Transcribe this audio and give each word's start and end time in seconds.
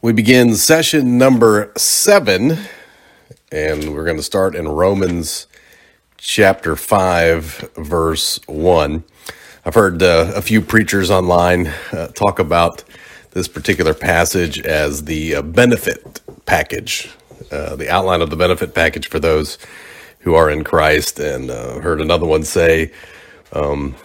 We 0.00 0.12
begin 0.12 0.54
session 0.54 1.18
number 1.18 1.72
seven, 1.76 2.56
and 3.50 3.92
we're 3.92 4.04
going 4.04 4.16
to 4.16 4.22
start 4.22 4.54
in 4.54 4.68
Romans 4.68 5.48
chapter 6.18 6.76
5, 6.76 7.72
verse 7.74 8.38
1. 8.46 9.02
I've 9.64 9.74
heard 9.74 10.00
uh, 10.00 10.34
a 10.36 10.40
few 10.40 10.60
preachers 10.62 11.10
online 11.10 11.66
uh, 11.90 12.06
talk 12.14 12.38
about 12.38 12.84
this 13.32 13.48
particular 13.48 13.92
passage 13.92 14.60
as 14.60 15.06
the 15.06 15.34
uh, 15.34 15.42
benefit 15.42 16.20
package, 16.46 17.10
uh, 17.50 17.74
the 17.74 17.90
outline 17.90 18.22
of 18.22 18.30
the 18.30 18.36
benefit 18.36 18.76
package 18.76 19.08
for 19.08 19.18
those 19.18 19.58
who 20.20 20.34
are 20.34 20.48
in 20.48 20.62
Christ, 20.62 21.18
and 21.18 21.50
uh, 21.50 21.80
heard 21.80 22.00
another 22.00 22.24
one 22.24 22.44
say, 22.44 22.92
um, 23.52 23.96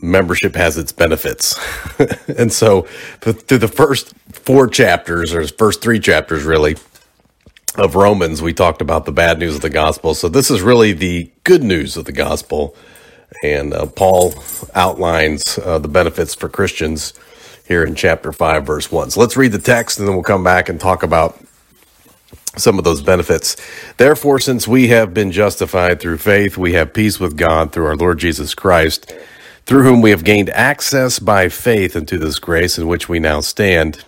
membership 0.00 0.54
has 0.54 0.78
its 0.78 0.92
benefits. 0.92 1.58
and 2.28 2.52
so 2.52 2.82
through 3.20 3.58
the 3.58 3.68
first 3.68 4.14
four 4.32 4.68
chapters, 4.68 5.34
or 5.34 5.46
first 5.46 5.82
three 5.82 6.00
chapters 6.00 6.44
really, 6.44 6.76
of 7.76 7.94
Romans, 7.94 8.40
we 8.40 8.54
talked 8.54 8.80
about 8.80 9.04
the 9.04 9.12
bad 9.12 9.38
news 9.38 9.56
of 9.56 9.60
the 9.60 9.70
gospel. 9.70 10.14
So 10.14 10.28
this 10.28 10.50
is 10.50 10.62
really 10.62 10.92
the 10.92 11.30
good 11.44 11.62
news 11.62 11.96
of 11.96 12.06
the 12.06 12.12
gospel. 12.12 12.74
And 13.42 13.74
uh, 13.74 13.86
Paul 13.86 14.34
outlines 14.74 15.58
uh, 15.58 15.78
the 15.78 15.88
benefits 15.88 16.34
for 16.34 16.48
Christians 16.48 17.12
here 17.66 17.84
in 17.84 17.94
chapter 17.94 18.32
5, 18.32 18.64
verse 18.64 18.90
1. 18.90 19.10
So 19.10 19.20
let's 19.20 19.36
read 19.36 19.52
the 19.52 19.58
text 19.58 19.98
and 19.98 20.08
then 20.08 20.14
we'll 20.14 20.24
come 20.24 20.44
back 20.44 20.68
and 20.68 20.80
talk 20.80 21.02
about 21.02 21.38
some 22.56 22.78
of 22.78 22.84
those 22.84 23.02
benefits. 23.02 23.56
Therefore, 23.98 24.38
since 24.38 24.66
we 24.66 24.88
have 24.88 25.12
been 25.12 25.30
justified 25.30 26.00
through 26.00 26.18
faith, 26.18 26.56
we 26.56 26.72
have 26.72 26.94
peace 26.94 27.20
with 27.20 27.36
God 27.36 27.72
through 27.72 27.86
our 27.86 27.96
Lord 27.96 28.18
Jesus 28.18 28.54
Christ 28.54 29.12
through 29.66 29.82
whom 29.82 30.00
we 30.00 30.10
have 30.10 30.24
gained 30.24 30.48
access 30.50 31.18
by 31.18 31.48
faith 31.48 31.96
into 31.96 32.18
this 32.18 32.38
grace 32.38 32.78
in 32.78 32.86
which 32.86 33.08
we 33.08 33.18
now 33.18 33.40
stand. 33.40 34.04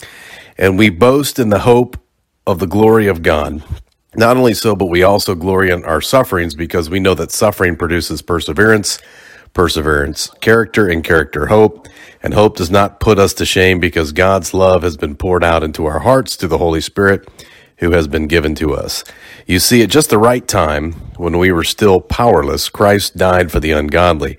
And 0.57 0.79
we 0.79 0.89
boast 0.89 1.39
in 1.39 1.51
the 1.51 1.61
hope 1.61 1.99
of 2.47 2.61
the 2.61 2.67
glory 2.67 3.09
of 3.09 3.23
God. 3.23 3.63
Not 4.15 4.37
only 4.37 4.55
so, 4.55 4.77
but 4.77 4.87
we 4.87 5.03
also 5.03 5.35
glory 5.35 5.71
in 5.71 5.85
our 5.85 6.01
sufferings 6.01 6.55
because 6.55 6.89
we 6.89 7.01
know 7.01 7.15
that 7.15 7.33
suffering 7.33 7.77
produces 7.77 8.23
perseverance, 8.23 9.01
perseverance, 9.53 10.31
character, 10.41 10.89
and 10.89 11.05
character, 11.05 11.47
hope. 11.47 11.89
And 12.23 12.35
hope 12.35 12.57
does 12.57 12.71
not 12.71 13.01
put 13.01 13.19
us 13.19 13.35
to 13.35 13.45
shame 13.45 13.81
because 13.81 14.13
God's 14.13 14.55
love 14.55 14.83
has 14.83 14.97
been 14.97 15.17
poured 15.17 15.45
out 15.45 15.63
into 15.63 15.87
our 15.87 16.01
hearts 16.01 16.37
through 16.37 16.49
the 16.49 16.59
Holy 16.59 16.81
Spirit 16.81 17.29
who 17.79 17.93
has 17.93 18.09
been 18.09 18.27
given 18.27 18.55
to 18.57 18.75
us. 18.75 19.05
You 19.47 19.59
see, 19.61 19.83
at 19.83 19.91
just 19.91 20.11
the 20.11 20.19
right 20.19 20.47
time, 20.47 20.93
when 21.17 21.39
we 21.39 21.53
were 21.53 21.65
still 21.65 22.01
powerless, 22.01 22.69
Christ 22.69 23.17
died 23.17 23.53
for 23.53 23.61
the 23.61 23.73
ungodly. 23.73 24.39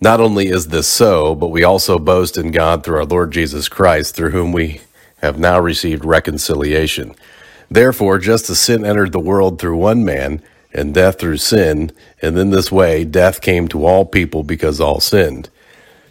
Not 0.00 0.20
only 0.20 0.48
is 0.48 0.68
this 0.68 0.86
so, 0.86 1.34
but 1.34 1.48
we 1.48 1.64
also 1.64 1.98
boast 1.98 2.36
in 2.36 2.50
God 2.50 2.84
through 2.84 2.98
our 2.98 3.04
Lord 3.04 3.32
Jesus 3.32 3.68
Christ, 3.68 4.14
through 4.14 4.30
whom 4.30 4.52
we 4.52 4.82
have 5.22 5.38
now 5.38 5.58
received 5.58 6.04
reconciliation. 6.04 7.14
Therefore, 7.70 8.18
just 8.18 8.50
as 8.50 8.60
sin 8.60 8.84
entered 8.84 9.12
the 9.12 9.18
world 9.18 9.58
through 9.58 9.76
one 9.76 10.04
man, 10.04 10.42
and 10.72 10.92
death 10.92 11.18
through 11.18 11.38
sin, 11.38 11.90
and 12.20 12.38
in 12.38 12.50
this 12.50 12.70
way 12.70 13.04
death 13.04 13.40
came 13.40 13.66
to 13.68 13.86
all 13.86 14.04
people 14.04 14.42
because 14.42 14.80
all 14.80 15.00
sinned. 15.00 15.48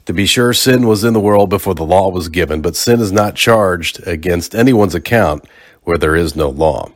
To 0.07 0.13
be 0.13 0.25
sure, 0.25 0.53
sin 0.53 0.87
was 0.87 1.03
in 1.03 1.13
the 1.13 1.19
world 1.19 1.49
before 1.49 1.75
the 1.75 1.85
law 1.85 2.09
was 2.09 2.29
given, 2.29 2.61
but 2.61 2.75
sin 2.75 2.99
is 2.99 3.11
not 3.11 3.35
charged 3.35 4.05
against 4.07 4.55
anyone's 4.55 4.95
account 4.95 5.45
where 5.83 5.97
there 5.97 6.15
is 6.15 6.35
no 6.35 6.49
law. 6.49 6.91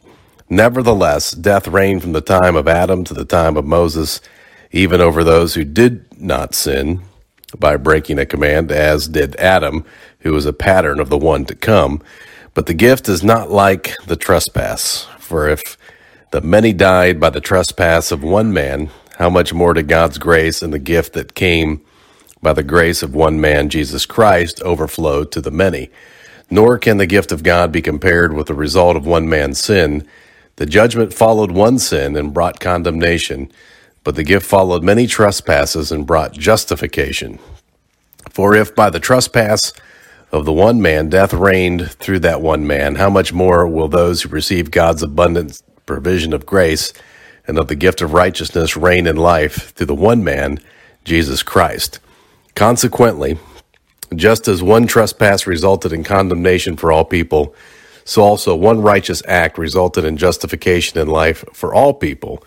Nevertheless, 0.49 1.31
death 1.31 1.67
reigned 1.67 2.01
from 2.01 2.13
the 2.13 2.21
time 2.21 2.55
of 2.55 2.67
Adam 2.67 3.03
to 3.03 3.13
the 3.13 3.25
time 3.25 3.55
of 3.55 3.65
Moses 3.65 4.19
even 4.71 5.01
over 5.01 5.23
those 5.23 5.55
who 5.55 5.63
did 5.63 6.05
not 6.19 6.53
sin 6.53 7.01
by 7.57 7.77
breaking 7.77 8.19
a 8.19 8.25
command, 8.25 8.71
as 8.71 9.07
did 9.07 9.35
Adam, 9.37 9.83
who 10.19 10.33
was 10.33 10.45
a 10.45 10.53
pattern 10.53 10.99
of 10.99 11.09
the 11.09 11.17
one 11.17 11.45
to 11.45 11.55
come. 11.55 12.01
But 12.53 12.65
the 12.65 12.73
gift 12.73 13.09
is 13.09 13.23
not 13.23 13.49
like 13.49 13.95
the 14.05 14.15
trespass. 14.15 15.05
For 15.17 15.47
if 15.47 15.77
the 16.31 16.41
many 16.41 16.73
died 16.73 17.19
by 17.19 17.31
the 17.31 17.41
trespass 17.41 18.11
of 18.11 18.23
one 18.23 18.53
man, 18.53 18.89
how 19.17 19.29
much 19.29 19.53
more 19.53 19.73
did 19.73 19.87
God's 19.87 20.17
grace 20.17 20.61
and 20.61 20.71
the 20.71 20.79
gift 20.79 21.13
that 21.13 21.35
came 21.35 21.81
by 22.41 22.53
the 22.53 22.63
grace 22.63 23.01
of 23.01 23.15
one 23.15 23.41
man, 23.41 23.69
Jesus 23.69 24.05
Christ, 24.05 24.61
overflow 24.61 25.23
to 25.25 25.41
the 25.41 25.51
many? 25.51 25.89
Nor 26.51 26.77
can 26.77 26.97
the 26.97 27.05
gift 27.05 27.31
of 27.31 27.43
God 27.43 27.71
be 27.71 27.81
compared 27.81 28.33
with 28.33 28.47
the 28.47 28.53
result 28.53 28.95
of 28.95 29.05
one 29.05 29.29
man's 29.29 29.59
sin. 29.59 30.07
The 30.55 30.65
judgment 30.65 31.13
followed 31.13 31.51
one 31.51 31.79
sin 31.79 32.15
and 32.15 32.33
brought 32.33 32.59
condemnation 32.59 33.51
but 34.03 34.15
the 34.15 34.23
gift 34.23 34.45
followed 34.45 34.83
many 34.83 35.07
trespasses 35.07 35.91
and 35.91 36.07
brought 36.07 36.33
justification. 36.33 37.39
For 38.31 38.55
if 38.55 38.75
by 38.75 38.89
the 38.89 38.99
trespass 38.99 39.73
of 40.31 40.45
the 40.45 40.53
one 40.53 40.81
man 40.81 41.09
death 41.09 41.33
reigned 41.33 41.91
through 41.91 42.19
that 42.19 42.41
one 42.41 42.65
man, 42.65 42.95
how 42.95 43.09
much 43.09 43.33
more 43.33 43.67
will 43.67 43.87
those 43.87 44.21
who 44.21 44.29
receive 44.29 44.71
God's 44.71 45.03
abundant 45.03 45.61
provision 45.85 46.33
of 46.33 46.45
grace 46.45 46.93
and 47.47 47.57
of 47.57 47.67
the 47.67 47.75
gift 47.75 48.01
of 48.01 48.13
righteousness 48.13 48.77
reign 48.77 49.07
in 49.07 49.15
life 49.15 49.73
through 49.73 49.87
the 49.87 49.95
one 49.95 50.23
man, 50.23 50.59
Jesus 51.03 51.43
Christ? 51.43 51.99
Consequently, 52.55 53.39
just 54.15 54.47
as 54.47 54.61
one 54.61 54.87
trespass 54.87 55.47
resulted 55.47 55.93
in 55.93 56.03
condemnation 56.03 56.77
for 56.77 56.91
all 56.91 57.05
people, 57.05 57.55
so 58.05 58.23
also 58.23 58.55
one 58.55 58.81
righteous 58.81 59.21
act 59.27 59.57
resulted 59.57 60.03
in 60.03 60.17
justification 60.17 60.99
in 60.99 61.07
life 61.07 61.43
for 61.53 61.73
all 61.73 61.93
people. 61.93 62.43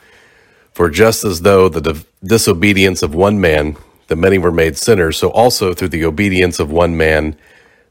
For 0.83 0.91
just 0.91 1.23
as 1.23 1.43
though 1.43 1.69
the 1.69 2.05
disobedience 2.25 3.05
of 3.05 3.15
one 3.15 3.41
man, 3.41 3.77
the 4.09 4.17
many 4.17 4.37
were 4.37 4.51
made 4.51 4.77
sinners, 4.77 5.17
so 5.17 5.31
also 5.31 5.75
through 5.75 5.91
the 5.91 6.05
obedience 6.05 6.59
of 6.59 6.73
one 6.73 6.97
man, 6.97 7.37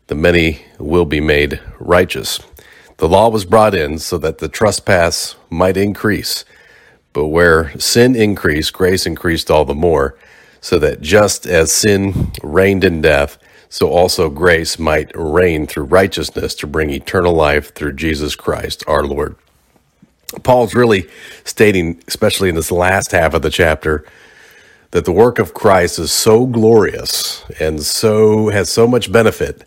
the 0.07 0.15
many 0.15 0.65
will 0.77 1.05
be 1.05 1.21
made 1.21 1.61
righteous. 1.79 2.41
The 2.97 3.07
law 3.07 3.29
was 3.29 3.45
brought 3.45 3.73
in 3.73 3.97
so 3.97 4.17
that 4.17 4.39
the 4.39 4.49
trespass 4.49 5.37
might 5.49 5.77
increase. 5.77 6.43
But 7.13 7.27
where 7.27 7.71
sin 7.79 8.13
increased, 8.13 8.73
grace 8.73 9.05
increased 9.05 9.49
all 9.49 9.63
the 9.63 9.73
more, 9.73 10.17
so 10.59 10.77
that 10.79 10.99
just 10.99 11.45
as 11.45 11.71
sin 11.71 12.33
reigned 12.43 12.83
in 12.83 13.01
death, 13.01 13.37
so 13.69 13.87
also 13.87 14.29
grace 14.29 14.77
might 14.77 15.09
reign 15.15 15.65
through 15.65 15.85
righteousness 15.85 16.53
to 16.55 16.67
bring 16.67 16.89
eternal 16.89 17.33
life 17.33 17.73
through 17.73 17.93
Jesus 17.93 18.35
Christ 18.35 18.83
our 18.85 19.05
Lord. 19.05 19.37
Paul's 20.43 20.73
really 20.75 21.07
stating, 21.43 22.01
especially 22.07 22.49
in 22.49 22.55
this 22.55 22.71
last 22.71 23.11
half 23.11 23.33
of 23.33 23.41
the 23.41 23.49
chapter, 23.49 24.05
that 24.91 25.05
the 25.05 25.11
work 25.11 25.39
of 25.39 25.53
Christ 25.53 25.99
is 25.99 26.11
so 26.11 26.45
glorious 26.45 27.43
and 27.59 27.81
so 27.81 28.49
has 28.49 28.69
so 28.69 28.87
much 28.87 29.11
benefit 29.11 29.65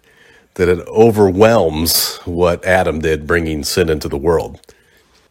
that 0.54 0.68
it 0.68 0.86
overwhelms 0.86 2.18
what 2.24 2.64
Adam 2.64 3.00
did 3.00 3.26
bringing 3.26 3.64
sin 3.64 3.88
into 3.88 4.08
the 4.08 4.16
world. 4.18 4.60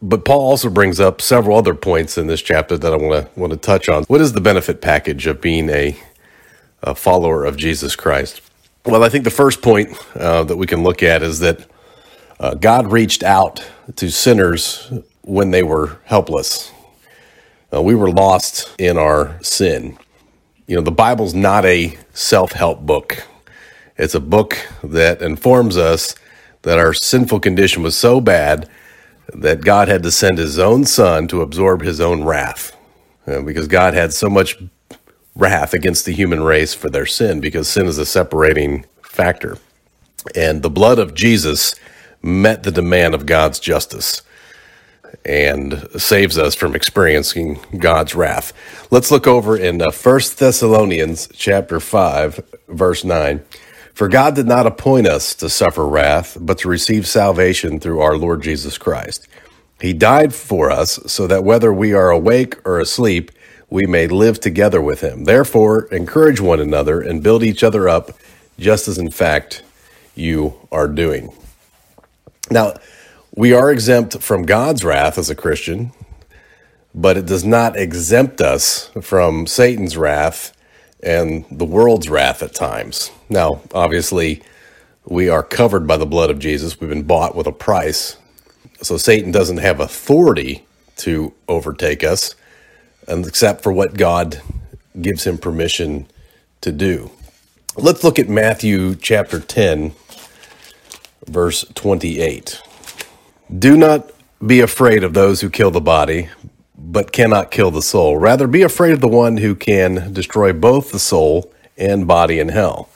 But 0.02 0.24
Paul 0.24 0.40
also 0.40 0.68
brings 0.68 1.00
up 1.00 1.22
several 1.22 1.56
other 1.56 1.74
points 1.74 2.18
in 2.18 2.26
this 2.26 2.42
chapter 2.42 2.76
that 2.76 2.92
I 2.92 2.96
want 2.96 3.24
to 3.24 3.40
want 3.40 3.52
to 3.52 3.56
touch 3.56 3.88
on. 3.88 4.04
What 4.04 4.20
is 4.20 4.34
the 4.34 4.40
benefit 4.40 4.82
package 4.82 5.26
of 5.26 5.40
being 5.40 5.70
a, 5.70 5.96
a 6.82 6.94
follower 6.94 7.44
of 7.44 7.56
Jesus 7.56 7.96
Christ? 7.96 8.42
Well, 8.84 9.02
I 9.02 9.08
think 9.08 9.24
the 9.24 9.30
first 9.30 9.62
point 9.62 9.96
uh, 10.14 10.44
that 10.44 10.56
we 10.56 10.66
can 10.66 10.82
look 10.82 11.02
at 11.02 11.22
is 11.22 11.38
that 11.38 11.66
uh, 12.38 12.54
God 12.54 12.92
reached 12.92 13.22
out 13.22 13.64
to 13.96 14.10
sinners 14.10 14.92
when 15.24 15.50
they 15.50 15.62
were 15.62 15.98
helpless. 16.04 16.72
Uh, 17.72 17.82
we 17.82 17.94
were 17.94 18.10
lost 18.10 18.74
in 18.78 18.98
our 18.98 19.42
sin. 19.42 19.98
You 20.66 20.76
know, 20.76 20.82
the 20.82 20.92
Bible's 20.92 21.34
not 21.34 21.64
a 21.64 21.98
self 22.12 22.52
help 22.52 22.80
book, 22.80 23.26
it's 23.96 24.14
a 24.14 24.20
book 24.20 24.56
that 24.82 25.22
informs 25.22 25.76
us 25.76 26.14
that 26.62 26.78
our 26.78 26.94
sinful 26.94 27.40
condition 27.40 27.82
was 27.82 27.96
so 27.96 28.20
bad 28.20 28.68
that 29.32 29.64
God 29.64 29.88
had 29.88 30.02
to 30.02 30.10
send 30.10 30.38
his 30.38 30.58
own 30.58 30.84
son 30.84 31.28
to 31.28 31.42
absorb 31.42 31.82
his 31.82 32.00
own 32.00 32.24
wrath. 32.24 32.76
Uh, 33.26 33.40
because 33.40 33.68
God 33.68 33.94
had 33.94 34.12
so 34.12 34.28
much 34.28 34.58
wrath 35.34 35.72
against 35.74 36.04
the 36.04 36.12
human 36.12 36.42
race 36.42 36.74
for 36.74 36.90
their 36.90 37.06
sin, 37.06 37.40
because 37.40 37.68
sin 37.68 37.86
is 37.86 37.98
a 37.98 38.06
separating 38.06 38.84
factor. 39.02 39.58
And 40.34 40.62
the 40.62 40.70
blood 40.70 40.98
of 40.98 41.14
Jesus 41.14 41.74
met 42.22 42.62
the 42.62 42.70
demand 42.70 43.14
of 43.14 43.26
God's 43.26 43.58
justice 43.58 44.22
and 45.24 45.86
saves 45.96 46.38
us 46.38 46.54
from 46.54 46.74
experiencing 46.74 47.58
God's 47.78 48.14
wrath. 48.14 48.52
Let's 48.90 49.10
look 49.10 49.26
over 49.26 49.56
in 49.56 49.80
uh, 49.80 49.90
1 49.90 50.20
Thessalonians 50.36 51.28
chapter 51.32 51.80
5 51.80 52.40
verse 52.68 53.04
9. 53.04 53.42
For 53.94 54.08
God 54.08 54.34
did 54.34 54.46
not 54.46 54.66
appoint 54.66 55.06
us 55.06 55.34
to 55.36 55.48
suffer 55.48 55.86
wrath, 55.86 56.36
but 56.40 56.58
to 56.58 56.68
receive 56.68 57.06
salvation 57.06 57.78
through 57.78 58.00
our 58.00 58.16
Lord 58.16 58.42
Jesus 58.42 58.76
Christ. 58.76 59.28
He 59.80 59.92
died 59.92 60.34
for 60.34 60.70
us 60.70 60.98
so 61.06 61.26
that 61.28 61.44
whether 61.44 61.72
we 61.72 61.92
are 61.92 62.10
awake 62.10 62.56
or 62.66 62.80
asleep, 62.80 63.30
we 63.70 63.86
may 63.86 64.06
live 64.08 64.40
together 64.40 64.80
with 64.80 65.00
him. 65.00 65.24
Therefore, 65.24 65.86
encourage 65.86 66.40
one 66.40 66.60
another 66.60 67.00
and 67.00 67.22
build 67.22 67.42
each 67.42 67.62
other 67.62 67.88
up, 67.88 68.10
just 68.58 68.88
as 68.88 68.98
in 68.98 69.10
fact 69.10 69.62
you 70.14 70.54
are 70.72 70.88
doing. 70.88 71.32
Now, 72.50 72.74
we 73.36 73.52
are 73.52 73.70
exempt 73.70 74.22
from 74.22 74.44
God's 74.44 74.84
wrath 74.84 75.18
as 75.18 75.28
a 75.28 75.34
Christian, 75.34 75.92
but 76.94 77.16
it 77.16 77.26
does 77.26 77.44
not 77.44 77.76
exempt 77.76 78.40
us 78.40 78.90
from 79.02 79.46
Satan's 79.46 79.96
wrath 79.96 80.56
and 81.02 81.44
the 81.50 81.64
world's 81.64 82.08
wrath 82.08 82.42
at 82.42 82.54
times. 82.54 83.10
Now, 83.28 83.60
obviously, 83.74 84.42
we 85.04 85.28
are 85.28 85.42
covered 85.42 85.86
by 85.86 85.96
the 85.96 86.06
blood 86.06 86.30
of 86.30 86.38
Jesus. 86.38 86.80
We've 86.80 86.88
been 86.88 87.02
bought 87.02 87.34
with 87.34 87.48
a 87.48 87.52
price. 87.52 88.16
So 88.82 88.96
Satan 88.96 89.32
doesn't 89.32 89.58
have 89.58 89.80
authority 89.80 90.64
to 90.98 91.34
overtake 91.48 92.04
us, 92.04 92.36
except 93.08 93.62
for 93.62 93.72
what 93.72 93.94
God 93.94 94.40
gives 95.00 95.26
him 95.26 95.38
permission 95.38 96.06
to 96.60 96.70
do. 96.70 97.10
Let's 97.76 98.04
look 98.04 98.20
at 98.20 98.28
Matthew 98.28 98.94
chapter 98.94 99.40
10, 99.40 99.92
verse 101.26 101.64
28. 101.74 102.62
Do 103.52 103.76
not 103.76 104.10
be 104.44 104.60
afraid 104.60 105.04
of 105.04 105.12
those 105.12 105.42
who 105.42 105.50
kill 105.50 105.70
the 105.70 105.80
body, 105.80 106.30
but 106.76 107.12
cannot 107.12 107.50
kill 107.50 107.70
the 107.70 107.82
soul. 107.82 108.16
Rather, 108.16 108.46
be 108.46 108.62
afraid 108.62 108.92
of 108.92 109.00
the 109.00 109.08
one 109.08 109.36
who 109.36 109.54
can 109.54 110.12
destroy 110.14 110.52
both 110.52 110.90
the 110.90 110.98
soul 110.98 111.52
and 111.76 112.06
body 112.06 112.38
in 112.38 112.48
hell. 112.48 112.88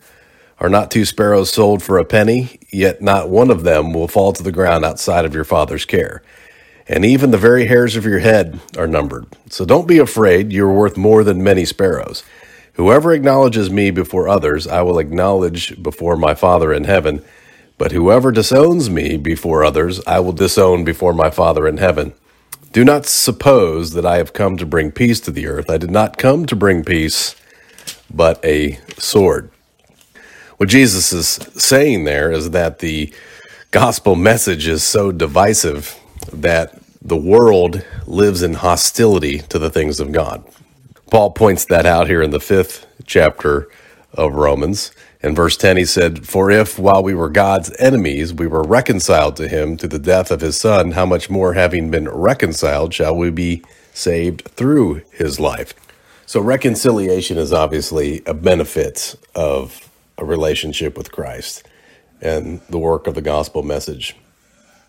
Are 0.59 0.71
not 0.71 0.91
two 0.91 1.05
sparrows 1.05 1.51
sold 1.51 1.83
for 1.83 1.99
a 1.99 2.05
penny? 2.05 2.59
Yet 2.73 3.03
not 3.03 3.29
one 3.29 3.51
of 3.51 3.63
them 3.63 3.93
will 3.93 4.09
fall 4.09 4.33
to 4.33 4.43
the 4.43 4.51
ground 4.51 4.85
outside 4.85 5.25
of 5.25 5.35
your 5.35 5.45
Father's 5.45 5.85
care. 5.85 6.23
And 6.87 7.05
even 7.05 7.31
the 7.31 7.39
very 7.39 7.67
hairs 7.67 7.97
of 7.97 8.07
your 8.07 8.21
head 8.21 8.59
are 8.77 8.89
numbered. 8.89 9.27
So 9.51 9.67
don't 9.67 9.87
be 9.87 9.99
afraid, 9.99 10.51
you 10.51 10.65
are 10.65 10.73
worth 10.73 10.97
more 10.97 11.23
than 11.25 11.45
many 11.45 11.67
sparrows. 11.67 12.25
Whoever 12.73 13.13
acknowledges 13.13 13.71
me 13.71 13.91
before 13.91 14.29
others, 14.29 14.67
I 14.67 14.81
will 14.81 14.99
acknowledge 14.99 15.81
before 15.83 16.17
my 16.17 16.35
Father 16.35 16.73
in 16.73 16.85
heaven. 16.85 17.23
But 17.79 17.93
whoever 17.93 18.33
disowns 18.33 18.91
me 18.91 19.17
before 19.17 19.65
others, 19.65 20.01
I 20.07 20.19
will 20.21 20.33
disown 20.33 20.85
before 20.85 21.15
my 21.15 21.31
Father 21.31 21.67
in 21.67 21.79
heaven. 21.79 22.13
Do 22.73 22.85
not 22.85 23.07
suppose 23.07 23.93
that 23.93 24.05
I 24.05 24.19
have 24.19 24.33
come 24.33 24.57
to 24.59 24.67
bring 24.67 24.91
peace 24.91 25.21
to 25.21 25.31
the 25.31 25.47
earth. 25.47 25.71
I 25.71 25.79
did 25.79 25.91
not 25.91 26.19
come 26.19 26.45
to 26.47 26.57
bring 26.57 26.85
peace, 26.85 27.37
but 28.13 28.45
a 28.45 28.81
sword. 28.99 29.51
What 30.59 30.69
Jesus 30.69 31.13
is 31.13 31.29
saying 31.55 32.05
there 32.05 32.33
is 32.33 32.51
that 32.51 32.81
the 32.81 33.13
gospel 33.71 34.17
message 34.17 34.67
is 34.67 34.83
so 34.83 35.13
divisive 35.13 35.97
that 36.33 36.83
the 37.01 37.17
world 37.17 37.85
lives 38.07 38.43
in 38.43 38.55
hostility 38.55 39.39
to 39.39 39.59
the 39.59 39.71
things 39.71 40.01
of 40.01 40.11
God. 40.11 40.45
Paul 41.11 41.31
points 41.31 41.65
that 41.67 41.87
out 41.87 42.09
here 42.09 42.23
in 42.23 42.33
the 42.33 42.41
fifth 42.41 42.87
chapter 43.07 43.69
of 44.13 44.35
Romans. 44.35 44.91
In 45.21 45.35
verse 45.35 45.57
10, 45.57 45.77
he 45.77 45.85
said, 45.85 46.27
For 46.27 46.51
if 46.51 46.79
while 46.79 47.03
we 47.03 47.15
were 47.15 47.29
God's 47.29 47.75
enemies, 47.79 48.33
we 48.33 48.47
were 48.47 48.63
reconciled 48.63 49.35
to 49.37 49.49
him 49.49 49.77
through 49.77 49.89
the 49.89 49.99
death 49.99 50.31
of 50.31 50.41
his 50.41 50.61
son, 50.61 50.93
how 50.93 51.07
much 51.07 51.29
more, 51.29 51.55
having 51.55 51.91
been 51.91 52.09
reconciled, 52.09 52.95
shall 52.95 53.17
we 53.17 53.31
be 53.31 53.63
saved 53.93 54.43
through 54.43 55.03
his 55.11 55.41
life? 55.41 55.75
So, 56.25 56.41
reconciliation 56.41 57.37
is 57.37 57.53
obviously 57.53 58.23
a 58.27 58.35
benefit 58.35 59.17
of 59.35 59.91
a 60.19 60.25
relationship 60.25 60.97
with 60.97 61.11
Christ 61.11 61.67
and 62.21 62.61
the 62.69 62.79
work 62.79 63.07
of 63.07 63.15
the 63.15 63.23
gospel 63.23 63.63
message. 63.63 64.15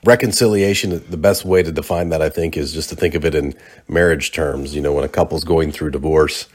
Reconciliation, 0.05 1.03
the 1.09 1.17
best 1.17 1.43
way 1.43 1.63
to 1.63 1.71
define 1.71 2.09
that, 2.09 2.21
I 2.21 2.29
think, 2.29 2.55
is 2.55 2.71
just 2.71 2.89
to 2.89 2.95
think 2.95 3.15
of 3.15 3.25
it 3.25 3.35
in 3.35 3.55
marriage 3.87 4.31
terms. 4.31 4.75
You 4.75 4.81
know, 4.81 4.93
when 4.93 5.03
a 5.03 5.09
couple's 5.09 5.43
going 5.43 5.71
through 5.71 5.91
divorce, 5.91 6.47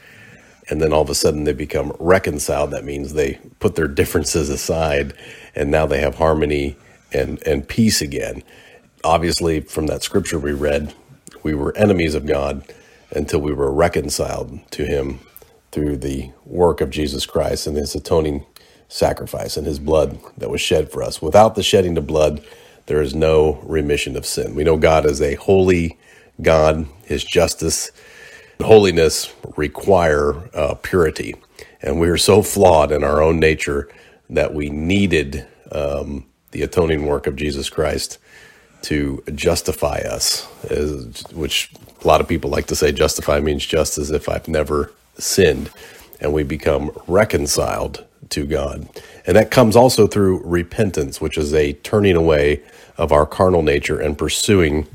and 0.69 0.81
then 0.81 0.93
all 0.93 1.01
of 1.01 1.09
a 1.09 1.15
sudden 1.15 1.43
they 1.43 1.53
become 1.53 1.95
reconciled. 1.99 2.71
That 2.71 2.85
means 2.85 3.13
they 3.13 3.39
put 3.59 3.75
their 3.75 3.87
differences 3.87 4.49
aside 4.49 5.13
and 5.55 5.71
now 5.71 5.85
they 5.85 6.01
have 6.01 6.15
harmony 6.15 6.75
and, 7.13 7.45
and 7.47 7.67
peace 7.67 8.01
again. 8.01 8.43
Obviously, 9.03 9.61
from 9.61 9.87
that 9.87 10.03
scripture 10.03 10.39
we 10.39 10.53
read, 10.53 10.93
we 11.43 11.53
were 11.53 11.75
enemies 11.77 12.15
of 12.15 12.25
God 12.25 12.63
until 13.11 13.39
we 13.39 13.53
were 13.53 13.71
reconciled 13.71 14.59
to 14.71 14.85
Him 14.85 15.19
through 15.71 15.97
the 15.97 16.31
work 16.45 16.81
of 16.81 16.89
Jesus 16.89 17.25
Christ 17.25 17.67
and 17.67 17.77
His 17.77 17.95
atoning 17.95 18.45
sacrifice 18.87 19.57
and 19.57 19.67
His 19.67 19.79
blood 19.79 20.19
that 20.37 20.49
was 20.49 20.61
shed 20.61 20.91
for 20.91 21.03
us. 21.03 21.21
Without 21.21 21.55
the 21.55 21.63
shedding 21.63 21.97
of 21.97 22.07
blood, 22.07 22.43
there 22.87 23.01
is 23.01 23.13
no 23.15 23.59
remission 23.63 24.15
of 24.15 24.25
sin. 24.25 24.55
We 24.55 24.63
know 24.63 24.77
God 24.77 25.05
is 25.05 25.21
a 25.21 25.35
holy 25.35 25.97
God, 26.41 26.87
His 27.05 27.23
justice 27.23 27.91
holiness 28.61 29.33
require 29.57 30.35
uh, 30.53 30.75
purity. 30.75 31.35
And 31.81 31.99
we 31.99 32.09
are 32.09 32.17
so 32.17 32.41
flawed 32.41 32.91
in 32.91 33.03
our 33.03 33.21
own 33.21 33.39
nature 33.39 33.89
that 34.29 34.53
we 34.53 34.69
needed 34.69 35.45
um, 35.71 36.25
the 36.51 36.63
atoning 36.63 37.05
work 37.05 37.27
of 37.27 37.35
Jesus 37.35 37.69
Christ 37.69 38.17
to 38.83 39.23
justify 39.33 39.97
us, 39.97 40.45
which 41.33 41.71
a 42.03 42.07
lot 42.07 42.21
of 42.21 42.27
people 42.27 42.49
like 42.49 42.67
to 42.67 42.75
say 42.75 42.91
justify 42.91 43.39
means 43.39 43.65
just 43.65 43.97
as 43.97 44.11
if 44.11 44.29
I've 44.29 44.47
never 44.47 44.91
sinned. 45.17 45.71
And 46.21 46.33
we 46.33 46.43
become 46.43 46.91
reconciled 47.07 48.05
to 48.29 48.45
God. 48.45 48.87
And 49.25 49.35
that 49.35 49.51
comes 49.51 49.75
also 49.75 50.07
through 50.07 50.43
repentance, 50.43 51.19
which 51.19 51.37
is 51.37 51.53
a 51.53 51.73
turning 51.73 52.15
away 52.15 52.61
of 52.97 53.11
our 53.11 53.25
carnal 53.25 53.61
nature 53.61 53.99
and 53.99 54.17
pursuing 54.17 54.87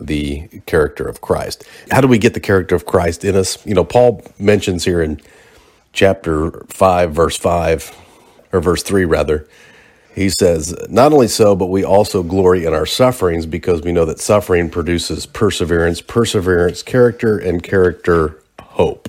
the 0.00 0.48
character 0.66 1.06
of 1.06 1.20
Christ. 1.20 1.64
How 1.90 2.00
do 2.00 2.08
we 2.08 2.18
get 2.18 2.34
the 2.34 2.40
character 2.40 2.74
of 2.74 2.86
Christ 2.86 3.24
in 3.24 3.36
us? 3.36 3.64
You 3.66 3.74
know, 3.74 3.84
Paul 3.84 4.22
mentions 4.38 4.84
here 4.84 5.02
in 5.02 5.20
chapter 5.92 6.64
5, 6.68 7.12
verse 7.12 7.36
5, 7.36 7.96
or 8.52 8.60
verse 8.60 8.82
3, 8.82 9.04
rather, 9.04 9.46
he 10.14 10.28
says, 10.28 10.74
Not 10.88 11.12
only 11.12 11.28
so, 11.28 11.56
but 11.56 11.66
we 11.66 11.84
also 11.84 12.22
glory 12.22 12.64
in 12.64 12.74
our 12.74 12.86
sufferings 12.86 13.46
because 13.46 13.82
we 13.82 13.92
know 13.92 14.04
that 14.04 14.20
suffering 14.20 14.68
produces 14.68 15.26
perseverance, 15.26 16.00
perseverance, 16.02 16.82
character, 16.82 17.38
and 17.38 17.62
character, 17.62 18.42
hope. 18.60 19.08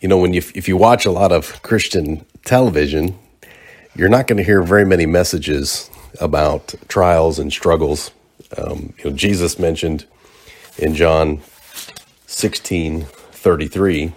You 0.00 0.08
know, 0.08 0.18
when 0.18 0.34
you, 0.34 0.42
if 0.54 0.68
you 0.68 0.76
watch 0.76 1.06
a 1.06 1.10
lot 1.10 1.32
of 1.32 1.62
Christian 1.62 2.24
television, 2.44 3.18
you're 3.94 4.08
not 4.08 4.26
going 4.26 4.38
to 4.38 4.44
hear 4.44 4.62
very 4.62 4.84
many 4.84 5.06
messages 5.06 5.88
about 6.20 6.74
trials 6.88 7.38
and 7.38 7.52
struggles 7.52 8.10
um, 8.58 8.94
you 8.98 9.10
know, 9.10 9.16
Jesus 9.16 9.58
mentioned 9.58 10.06
in 10.78 10.94
John 10.94 11.42
16 12.26 13.06
33, 13.06 14.12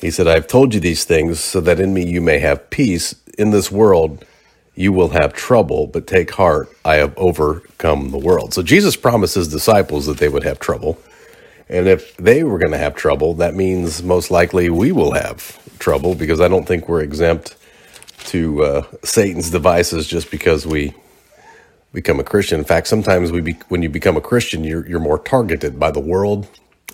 he 0.00 0.10
said, 0.10 0.28
I've 0.28 0.46
told 0.46 0.74
you 0.74 0.80
these 0.80 1.04
things 1.04 1.40
so 1.40 1.60
that 1.60 1.80
in 1.80 1.92
me 1.92 2.06
you 2.06 2.20
may 2.20 2.38
have 2.38 2.70
peace. 2.70 3.14
In 3.36 3.50
this 3.50 3.70
world 3.70 4.24
you 4.74 4.92
will 4.92 5.08
have 5.08 5.32
trouble, 5.32 5.88
but 5.88 6.06
take 6.06 6.30
heart, 6.30 6.68
I 6.84 6.96
have 6.96 7.16
overcome 7.18 8.12
the 8.12 8.18
world. 8.18 8.54
So 8.54 8.62
Jesus 8.62 8.94
promised 8.94 9.34
his 9.34 9.48
disciples 9.48 10.06
that 10.06 10.18
they 10.18 10.28
would 10.28 10.44
have 10.44 10.60
trouble. 10.60 10.98
And 11.68 11.88
if 11.88 12.16
they 12.16 12.44
were 12.44 12.58
going 12.58 12.70
to 12.70 12.78
have 12.78 12.94
trouble, 12.94 13.34
that 13.34 13.54
means 13.54 14.02
most 14.04 14.30
likely 14.30 14.70
we 14.70 14.92
will 14.92 15.12
have 15.12 15.58
trouble 15.80 16.14
because 16.14 16.40
I 16.40 16.46
don't 16.46 16.66
think 16.66 16.88
we're 16.88 17.02
exempt 17.02 17.56
to 18.26 18.62
uh, 18.62 18.86
Satan's 19.02 19.50
devices 19.50 20.06
just 20.06 20.30
because 20.30 20.64
we 20.64 20.94
become 21.92 22.20
a 22.20 22.24
Christian. 22.24 22.58
In 22.58 22.64
fact, 22.64 22.86
sometimes 22.86 23.32
we 23.32 23.40
be, 23.40 23.58
when 23.68 23.82
you 23.82 23.88
become 23.88 24.16
a 24.16 24.20
Christian, 24.20 24.64
you're 24.64 24.86
you're 24.86 25.00
more 25.00 25.18
targeted 25.18 25.78
by 25.78 25.90
the 25.90 26.00
world 26.00 26.48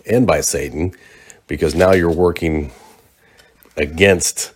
and 0.06 0.26
by 0.26 0.40
Satan 0.40 0.94
because 1.46 1.74
now 1.74 1.92
you're 1.92 2.10
working 2.10 2.72
against 3.76 4.52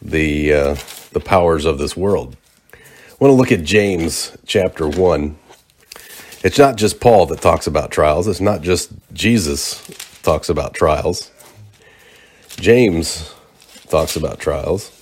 the 0.00 0.52
uh, 0.52 0.76
the 1.12 1.20
powers 1.20 1.64
of 1.64 1.78
this 1.78 1.96
world. 1.96 2.36
I 2.74 3.14
want 3.20 3.30
to 3.30 3.36
look 3.36 3.52
at 3.52 3.64
James 3.64 4.36
chapter 4.46 4.88
one. 4.88 5.36
It's 6.44 6.58
not 6.58 6.76
just 6.76 7.00
Paul 7.00 7.26
that 7.26 7.40
talks 7.40 7.68
about 7.68 7.92
trials. 7.92 8.26
It's 8.26 8.40
not 8.40 8.62
just 8.62 8.92
Jesus 9.12 9.86
talks 10.22 10.48
about 10.48 10.74
trials. 10.74 11.30
James 12.56 13.32
talks 13.88 14.16
about 14.16 14.40
trials. 14.40 15.01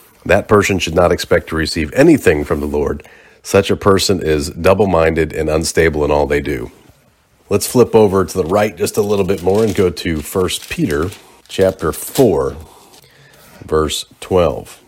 That 0.25 0.47
person 0.47 0.79
should 0.79 0.95
not 0.95 1.11
expect 1.11 1.49
to 1.49 1.55
receive 1.55 1.93
anything 1.93 2.43
from 2.43 2.59
the 2.59 2.67
Lord. 2.67 3.07
Such 3.43 3.71
a 3.71 3.75
person 3.75 4.21
is 4.21 4.49
double 4.49 4.87
minded 4.87 5.33
and 5.33 5.49
unstable 5.49 6.05
in 6.05 6.11
all 6.11 6.27
they 6.27 6.41
do. 6.41 6.71
Let's 7.49 7.67
flip 7.67 7.95
over 7.95 8.23
to 8.23 8.37
the 8.37 8.45
right 8.45 8.75
just 8.75 8.97
a 8.97 9.01
little 9.01 9.25
bit 9.25 9.43
more 9.43 9.63
and 9.63 9.75
go 9.75 9.89
to 9.89 10.21
1 10.21 10.49
Peter 10.69 11.09
chapter 11.47 11.91
4 11.91 12.55
verse 13.65 14.05
12. 14.19 14.81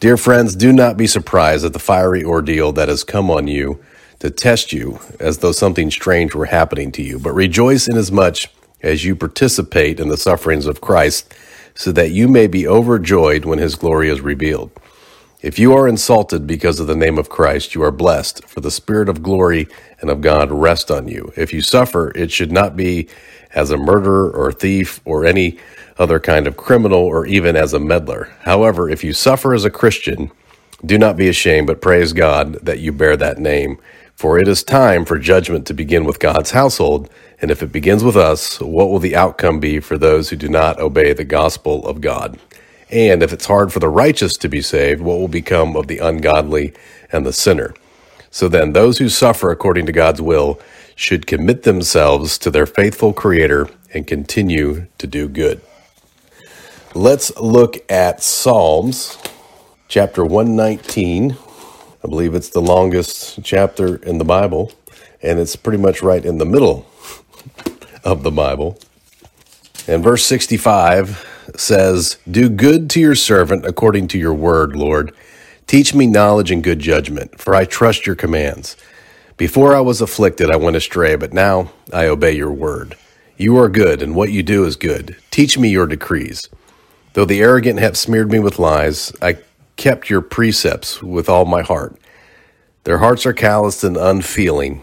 Dear 0.00 0.16
friends, 0.16 0.56
do 0.56 0.72
not 0.72 0.96
be 0.96 1.06
surprised 1.06 1.64
at 1.64 1.72
the 1.72 1.78
fiery 1.78 2.24
ordeal 2.24 2.72
that 2.72 2.88
has 2.88 3.04
come 3.04 3.30
on 3.30 3.46
you 3.46 3.82
to 4.18 4.30
test 4.30 4.72
you 4.72 5.00
as 5.20 5.38
though 5.38 5.52
something 5.52 5.90
strange 5.90 6.34
were 6.34 6.46
happening 6.46 6.92
to 6.92 7.02
you, 7.02 7.18
but 7.18 7.32
rejoice 7.32 7.88
inasmuch 7.88 8.38
as 8.82 9.04
you 9.04 9.14
participate 9.14 10.00
in 10.00 10.08
the 10.08 10.16
sufferings 10.16 10.66
of 10.66 10.80
Christ, 10.80 11.32
so 11.74 11.92
that 11.92 12.10
you 12.10 12.28
may 12.28 12.46
be 12.46 12.66
overjoyed 12.66 13.44
when 13.44 13.58
his 13.58 13.74
glory 13.74 14.08
is 14.10 14.20
revealed. 14.20 14.70
If 15.42 15.58
you 15.58 15.74
are 15.74 15.88
insulted 15.88 16.46
because 16.46 16.78
of 16.80 16.86
the 16.86 16.94
name 16.96 17.18
of 17.18 17.28
Christ, 17.28 17.74
you 17.74 17.82
are 17.82 17.90
blessed, 17.90 18.46
for 18.46 18.60
the 18.60 18.70
Spirit 18.70 19.08
of 19.08 19.22
glory 19.24 19.66
and 20.00 20.10
of 20.10 20.20
God 20.20 20.52
rest 20.52 20.90
on 20.90 21.08
you. 21.08 21.32
If 21.36 21.52
you 21.52 21.62
suffer, 21.62 22.12
it 22.16 22.30
should 22.30 22.52
not 22.52 22.76
be 22.76 23.08
as 23.54 23.70
a 23.70 23.76
murderer 23.76 24.30
or 24.30 24.52
thief 24.52 25.00
or 25.04 25.26
any 25.26 25.58
other 25.98 26.20
kind 26.20 26.46
of 26.46 26.56
criminal 26.56 27.00
or 27.00 27.26
even 27.26 27.56
as 27.56 27.74
a 27.74 27.80
meddler. 27.80 28.32
However, 28.42 28.88
if 28.88 29.02
you 29.02 29.12
suffer 29.12 29.52
as 29.52 29.64
a 29.64 29.70
Christian, 29.70 30.30
do 30.86 30.98
not 30.98 31.16
be 31.16 31.28
ashamed, 31.28 31.66
but 31.66 31.80
praise 31.82 32.12
God 32.12 32.54
that 32.64 32.80
you 32.80 32.92
bear 32.92 33.16
that 33.16 33.38
name. 33.38 33.78
For 34.22 34.38
it 34.38 34.46
is 34.46 34.62
time 34.62 35.04
for 35.04 35.18
judgment 35.18 35.66
to 35.66 35.74
begin 35.74 36.04
with 36.04 36.20
God's 36.20 36.52
household, 36.52 37.10
and 37.40 37.50
if 37.50 37.60
it 37.60 37.72
begins 37.72 38.04
with 38.04 38.16
us, 38.16 38.60
what 38.60 38.88
will 38.88 39.00
the 39.00 39.16
outcome 39.16 39.58
be 39.58 39.80
for 39.80 39.98
those 39.98 40.30
who 40.30 40.36
do 40.36 40.48
not 40.48 40.78
obey 40.78 41.12
the 41.12 41.24
gospel 41.24 41.84
of 41.88 42.00
God? 42.00 42.38
And 42.88 43.20
if 43.20 43.32
it's 43.32 43.46
hard 43.46 43.72
for 43.72 43.80
the 43.80 43.88
righteous 43.88 44.34
to 44.34 44.48
be 44.48 44.62
saved, 44.62 45.00
what 45.00 45.18
will 45.18 45.26
become 45.26 45.74
of 45.74 45.88
the 45.88 45.98
ungodly 45.98 46.72
and 47.10 47.26
the 47.26 47.32
sinner? 47.32 47.74
So 48.30 48.46
then, 48.46 48.74
those 48.74 48.98
who 48.98 49.08
suffer 49.08 49.50
according 49.50 49.86
to 49.86 49.92
God's 49.92 50.22
will 50.22 50.60
should 50.94 51.26
commit 51.26 51.64
themselves 51.64 52.38
to 52.38 52.50
their 52.52 52.66
faithful 52.66 53.12
Creator 53.12 53.70
and 53.92 54.06
continue 54.06 54.86
to 54.98 55.08
do 55.08 55.26
good. 55.26 55.60
Let's 56.94 57.36
look 57.40 57.84
at 57.90 58.22
Psalms 58.22 59.18
chapter 59.88 60.24
119. 60.24 61.36
I 62.04 62.08
believe 62.08 62.34
it's 62.34 62.50
the 62.50 62.60
longest 62.60 63.40
chapter 63.44 63.96
in 63.96 64.18
the 64.18 64.24
Bible, 64.24 64.72
and 65.22 65.38
it's 65.38 65.54
pretty 65.54 65.80
much 65.80 66.02
right 66.02 66.24
in 66.24 66.38
the 66.38 66.44
middle 66.44 66.86
of 68.04 68.24
the 68.24 68.30
Bible. 68.32 68.78
And 69.86 70.02
verse 70.02 70.24
65 70.24 71.24
says, 71.56 72.18
Do 72.28 72.48
good 72.48 72.90
to 72.90 73.00
your 73.00 73.14
servant 73.14 73.64
according 73.64 74.08
to 74.08 74.18
your 74.18 74.34
word, 74.34 74.74
Lord. 74.74 75.14
Teach 75.68 75.94
me 75.94 76.06
knowledge 76.06 76.50
and 76.50 76.62
good 76.62 76.80
judgment, 76.80 77.40
for 77.40 77.54
I 77.54 77.64
trust 77.64 78.06
your 78.06 78.16
commands. 78.16 78.76
Before 79.36 79.74
I 79.74 79.80
was 79.80 80.00
afflicted, 80.00 80.50
I 80.50 80.56
went 80.56 80.76
astray, 80.76 81.14
but 81.14 81.32
now 81.32 81.72
I 81.92 82.06
obey 82.06 82.32
your 82.32 82.52
word. 82.52 82.96
You 83.36 83.56
are 83.58 83.68
good, 83.68 84.02
and 84.02 84.14
what 84.14 84.32
you 84.32 84.42
do 84.42 84.64
is 84.64 84.76
good. 84.76 85.16
Teach 85.30 85.56
me 85.56 85.68
your 85.68 85.86
decrees. 85.86 86.48
Though 87.14 87.24
the 87.24 87.40
arrogant 87.40 87.78
have 87.78 87.96
smeared 87.96 88.30
me 88.30 88.38
with 88.38 88.58
lies, 88.58 89.12
I 89.22 89.38
kept 89.76 90.10
your 90.10 90.20
precepts 90.20 91.02
with 91.02 91.28
all 91.28 91.44
my 91.44 91.62
heart. 91.62 91.96
Their 92.84 92.98
hearts 92.98 93.26
are 93.26 93.32
calloused 93.32 93.84
and 93.84 93.96
unfeeling, 93.96 94.82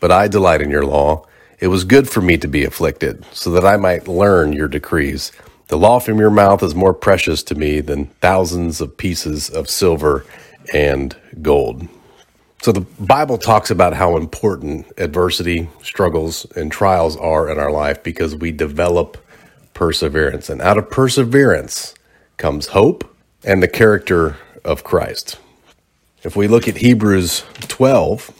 but 0.00 0.10
I 0.10 0.28
delight 0.28 0.62
in 0.62 0.70
your 0.70 0.84
law. 0.84 1.26
It 1.58 1.68
was 1.68 1.84
good 1.84 2.08
for 2.08 2.20
me 2.20 2.36
to 2.38 2.48
be 2.48 2.64
afflicted, 2.64 3.24
so 3.32 3.50
that 3.52 3.64
I 3.64 3.76
might 3.76 4.08
learn 4.08 4.52
your 4.52 4.68
decrees. 4.68 5.32
The 5.68 5.78
law 5.78 5.98
from 6.00 6.18
your 6.18 6.30
mouth 6.30 6.62
is 6.62 6.74
more 6.74 6.94
precious 6.94 7.42
to 7.44 7.54
me 7.54 7.80
than 7.80 8.06
thousands 8.20 8.80
of 8.80 8.96
pieces 8.96 9.48
of 9.48 9.70
silver 9.70 10.24
and 10.72 11.16
gold. 11.42 11.88
So 12.62 12.72
the 12.72 12.80
Bible 12.80 13.38
talks 13.38 13.70
about 13.70 13.94
how 13.94 14.16
important 14.16 14.86
adversity, 14.98 15.68
struggles, 15.82 16.46
and 16.56 16.70
trials 16.70 17.16
are 17.16 17.48
in 17.48 17.58
our 17.58 17.70
life 17.70 18.02
because 18.02 18.34
we 18.34 18.52
develop 18.52 19.16
perseverance. 19.74 20.50
And 20.50 20.60
out 20.60 20.78
of 20.78 20.90
perseverance 20.90 21.94
comes 22.38 22.68
hope 22.68 23.15
and 23.46 23.62
the 23.62 23.68
character 23.68 24.36
of 24.64 24.84
Christ. 24.84 25.38
If 26.22 26.36
we 26.36 26.48
look 26.48 26.68
at 26.68 26.78
Hebrews 26.78 27.44
12, 27.60 28.32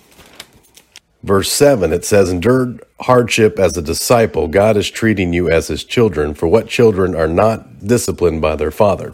Verse 1.27 1.51
7, 1.51 1.93
it 1.93 2.05
says, 2.05 2.31
Endured 2.31 2.85
hardship 3.01 3.59
as 3.59 3.77
a 3.77 3.83
disciple, 3.83 4.47
God 4.47 4.77
is 4.77 4.89
treating 4.89 5.33
you 5.33 5.51
as 5.51 5.67
his 5.67 5.83
children, 5.83 6.35
for 6.35 6.47
what 6.47 6.69
children 6.69 7.17
are 7.17 7.27
not 7.27 7.85
disciplined 7.85 8.41
by 8.41 8.55
their 8.55 8.71
father? 8.71 9.13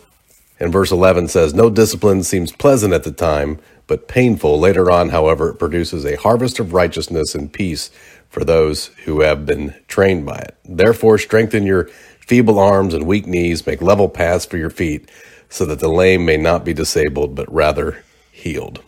And 0.61 0.71
verse 0.71 0.93
11 0.93 1.29
says, 1.29 1.55
No 1.55 1.71
discipline 1.71 2.23
seems 2.23 2.53
pleasant 2.53 2.93
at 2.93 3.05
the 3.05 3.13
time, 3.13 3.61
but 3.87 4.09
painful. 4.09 4.61
Later 4.61 4.91
on, 4.91 5.09
however, 5.09 5.49
it 5.49 5.59
produces 5.59 6.05
a 6.05 6.17
harvest 6.17 6.61
of 6.61 6.75
righteousness 6.75 7.35
and 7.35 7.51
peace 7.51 7.91
for 8.29 8.45
those 8.45 8.89
who 9.07 9.23
have 9.23 9.47
been 9.47 9.75
trained 9.89 10.27
by 10.27 10.37
it. 10.37 10.55
Therefore, 10.67 11.17
strengthen 11.17 11.65
your 11.65 11.85
feeble 12.21 12.59
arms 12.59 12.93
and 12.93 13.07
weak 13.07 13.27
knees, 13.27 13.67
make 13.67 13.81
level 13.81 14.11
paths 14.11 14.45
for 14.45 14.59
your 14.59 14.71
feet, 14.71 15.11
so 15.53 15.67
that 15.67 15.81
the 15.81 15.89
lame 15.89 16.25
may 16.25 16.39
not 16.39 16.65
be 16.65 16.73
disabled, 16.73 17.35
but 17.35 17.53
rather 17.53 18.03
healed. 18.33 18.83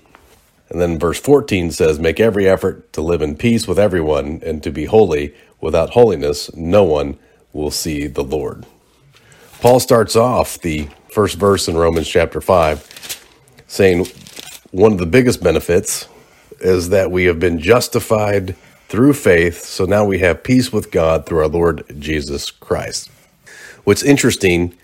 And 0.70 0.80
then 0.80 0.98
verse 0.98 1.20
14 1.20 1.70
says, 1.70 1.98
Make 1.98 2.18
every 2.18 2.48
effort 2.48 2.90
to 2.94 3.02
live 3.02 3.20
in 3.20 3.36
peace 3.36 3.68
with 3.68 3.78
everyone 3.78 4.40
and 4.42 4.62
to 4.62 4.70
be 4.70 4.86
holy. 4.86 5.34
Without 5.60 5.90
holiness, 5.90 6.54
no 6.56 6.82
one 6.82 7.18
will 7.52 7.70
see 7.70 8.06
the 8.06 8.24
Lord. 8.24 8.64
Paul 9.60 9.78
starts 9.78 10.16
off 10.16 10.58
the 10.58 10.88
first 11.12 11.36
verse 11.36 11.68
in 11.68 11.76
Romans 11.76 12.08
chapter 12.08 12.40
5 12.40 13.20
saying, 13.66 14.06
One 14.70 14.92
of 14.92 14.98
the 14.98 15.04
biggest 15.04 15.42
benefits 15.42 16.08
is 16.60 16.88
that 16.88 17.10
we 17.10 17.24
have 17.24 17.38
been 17.38 17.58
justified 17.58 18.56
through 18.88 19.12
faith. 19.12 19.64
So 19.64 19.84
now 19.84 20.06
we 20.06 20.20
have 20.20 20.42
peace 20.42 20.72
with 20.72 20.90
God 20.90 21.26
through 21.26 21.40
our 21.40 21.48
Lord 21.48 21.84
Jesus 21.98 22.50
Christ. 22.50 23.10
What's 23.84 24.02
interesting 24.02 24.74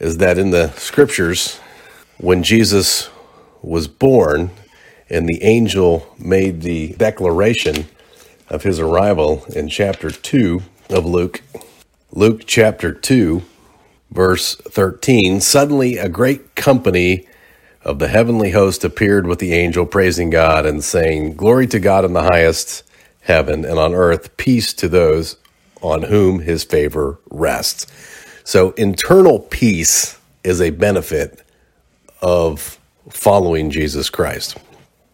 is 0.00 0.16
that 0.16 0.38
in 0.38 0.50
the 0.50 0.72
scriptures, 0.72 1.60
when 2.18 2.42
Jesus 2.42 3.10
was 3.62 3.86
born, 3.86 4.50
and 5.10 5.28
the 5.28 5.42
angel 5.42 6.14
made 6.18 6.62
the 6.62 6.94
declaration 6.94 7.86
of 8.48 8.62
his 8.62 8.80
arrival 8.80 9.44
in 9.54 9.68
chapter 9.68 10.10
2 10.10 10.62
of 10.88 11.04
Luke. 11.04 11.42
Luke 12.12 12.42
chapter 12.46 12.92
2, 12.92 13.42
verse 14.10 14.56
13. 14.56 15.40
Suddenly, 15.40 15.98
a 15.98 16.08
great 16.08 16.54
company 16.54 17.26
of 17.82 17.98
the 17.98 18.08
heavenly 18.08 18.50
host 18.50 18.84
appeared 18.84 19.26
with 19.26 19.38
the 19.38 19.52
angel, 19.52 19.86
praising 19.86 20.30
God 20.30 20.66
and 20.66 20.82
saying, 20.82 21.34
Glory 21.34 21.66
to 21.68 21.80
God 21.80 22.04
in 22.04 22.12
the 22.12 22.22
highest 22.22 22.84
heaven, 23.22 23.64
and 23.64 23.78
on 23.78 23.94
earth, 23.94 24.36
peace 24.36 24.72
to 24.74 24.88
those 24.88 25.36
on 25.80 26.02
whom 26.02 26.40
his 26.40 26.64
favor 26.64 27.18
rests. 27.30 27.86
So, 28.50 28.72
internal 28.72 29.38
peace 29.38 30.18
is 30.42 30.60
a 30.60 30.70
benefit 30.70 31.40
of 32.20 32.80
following 33.08 33.70
Jesus 33.70 34.10
Christ. 34.10 34.58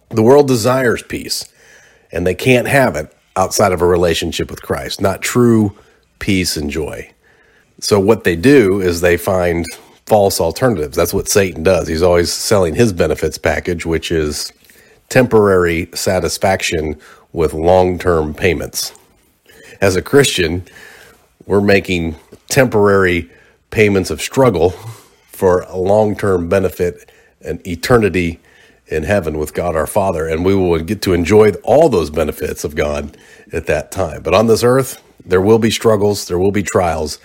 The 0.09 0.23
world 0.23 0.49
desires 0.49 1.03
peace, 1.03 1.45
and 2.11 2.27
they 2.27 2.35
can't 2.35 2.67
have 2.67 2.97
it 2.97 3.15
outside 3.37 3.73
of 3.73 3.83
a 3.83 3.87
relationship 3.87 4.51
with 4.51 4.63
Christ, 4.63 5.03
not 5.03 5.21
true 5.21 5.77
peace 6.19 6.57
and 6.57 6.71
joy. 6.71 7.13
So, 7.79 8.01
what 8.01 8.25
they 8.25 8.37
do 8.37 8.81
is 8.81 9.03
they 9.03 9.19
find 9.19 9.67
false 10.07 10.41
alternatives. 10.41 10.97
That's 10.97 11.13
what 11.13 11.29
Satan 11.29 11.63
does. 11.63 11.89
He's 11.89 12.01
always 12.01 12.33
selling 12.33 12.75
his 12.75 12.95
benefits 12.95 13.37
package, 13.37 13.85
which 13.85 14.11
is 14.11 14.51
temporary 15.11 15.91
satisfaction 15.93 16.99
with 17.35 17.53
long 17.53 17.99
term 17.99 18.33
payments. 18.33 18.95
As 19.83 19.95
a 19.95 20.01
Christian, 20.01 20.65
we're 21.45 21.61
making 21.61 22.17
temporary 22.49 23.31
payments 23.71 24.11
of 24.11 24.21
struggle 24.21 24.71
for 24.71 25.63
a 25.63 25.77
long 25.77 26.17
term 26.17 26.49
benefit 26.49 27.11
and 27.41 27.65
eternity 27.67 28.41
in 28.89 29.03
heaven 29.03 29.39
with 29.39 29.53
God 29.53 29.75
our 29.75 29.87
Father, 29.87 30.27
and 30.27 30.45
we 30.45 30.55
will 30.55 30.79
get 30.79 31.03
to 31.03 31.13
enjoy 31.13 31.53
all 31.65 31.89
those 31.89 32.11
benefits 32.11 32.65
of 32.65 32.75
God 32.75 33.17
at 33.53 33.67
that 33.67 33.91
time. 33.91 34.23
But 34.23 34.35
on 34.35 34.47
this 34.47 34.63
earth, 34.63 35.03
there 35.25 35.41
will 35.41 35.59
be 35.59 35.71
struggles, 35.71 36.27
there 36.29 36.39
will 36.39 36.53
be 36.53 36.63
trials, 36.63 37.19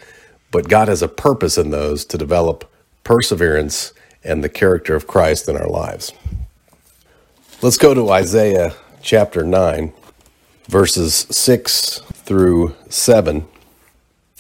but 0.50 0.68
God 0.68 0.88
has 0.88 1.02
a 1.02 1.08
purpose 1.08 1.58
in 1.58 1.70
those 1.70 2.04
to 2.06 2.18
develop 2.18 2.70
perseverance 3.04 3.94
and 4.24 4.44
the 4.44 4.50
character 4.50 4.96
of 4.96 5.08
Christ 5.08 5.48
in 5.48 5.56
our 5.56 5.68
lives. 5.68 6.12
Let's 7.62 7.78
go 7.78 7.94
to 7.94 8.10
Isaiah 8.10 8.74
chapter 9.04 9.44
9, 9.44 9.94
verses 10.68 11.28
6 11.30 12.00
through 12.00 12.76
7. 12.90 13.46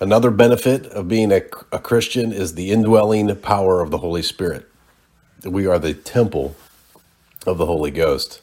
Another 0.00 0.30
benefit 0.30 0.86
of 0.86 1.08
being 1.08 1.30
a, 1.30 1.42
a 1.70 1.78
Christian 1.78 2.32
is 2.32 2.54
the 2.54 2.70
indwelling 2.72 3.36
power 3.36 3.82
of 3.82 3.90
the 3.90 3.98
Holy 3.98 4.22
Spirit. 4.22 4.66
We 5.44 5.66
are 5.66 5.78
the 5.78 5.92
temple 5.92 6.56
of 7.46 7.58
the 7.58 7.66
Holy 7.66 7.90
Ghost. 7.90 8.40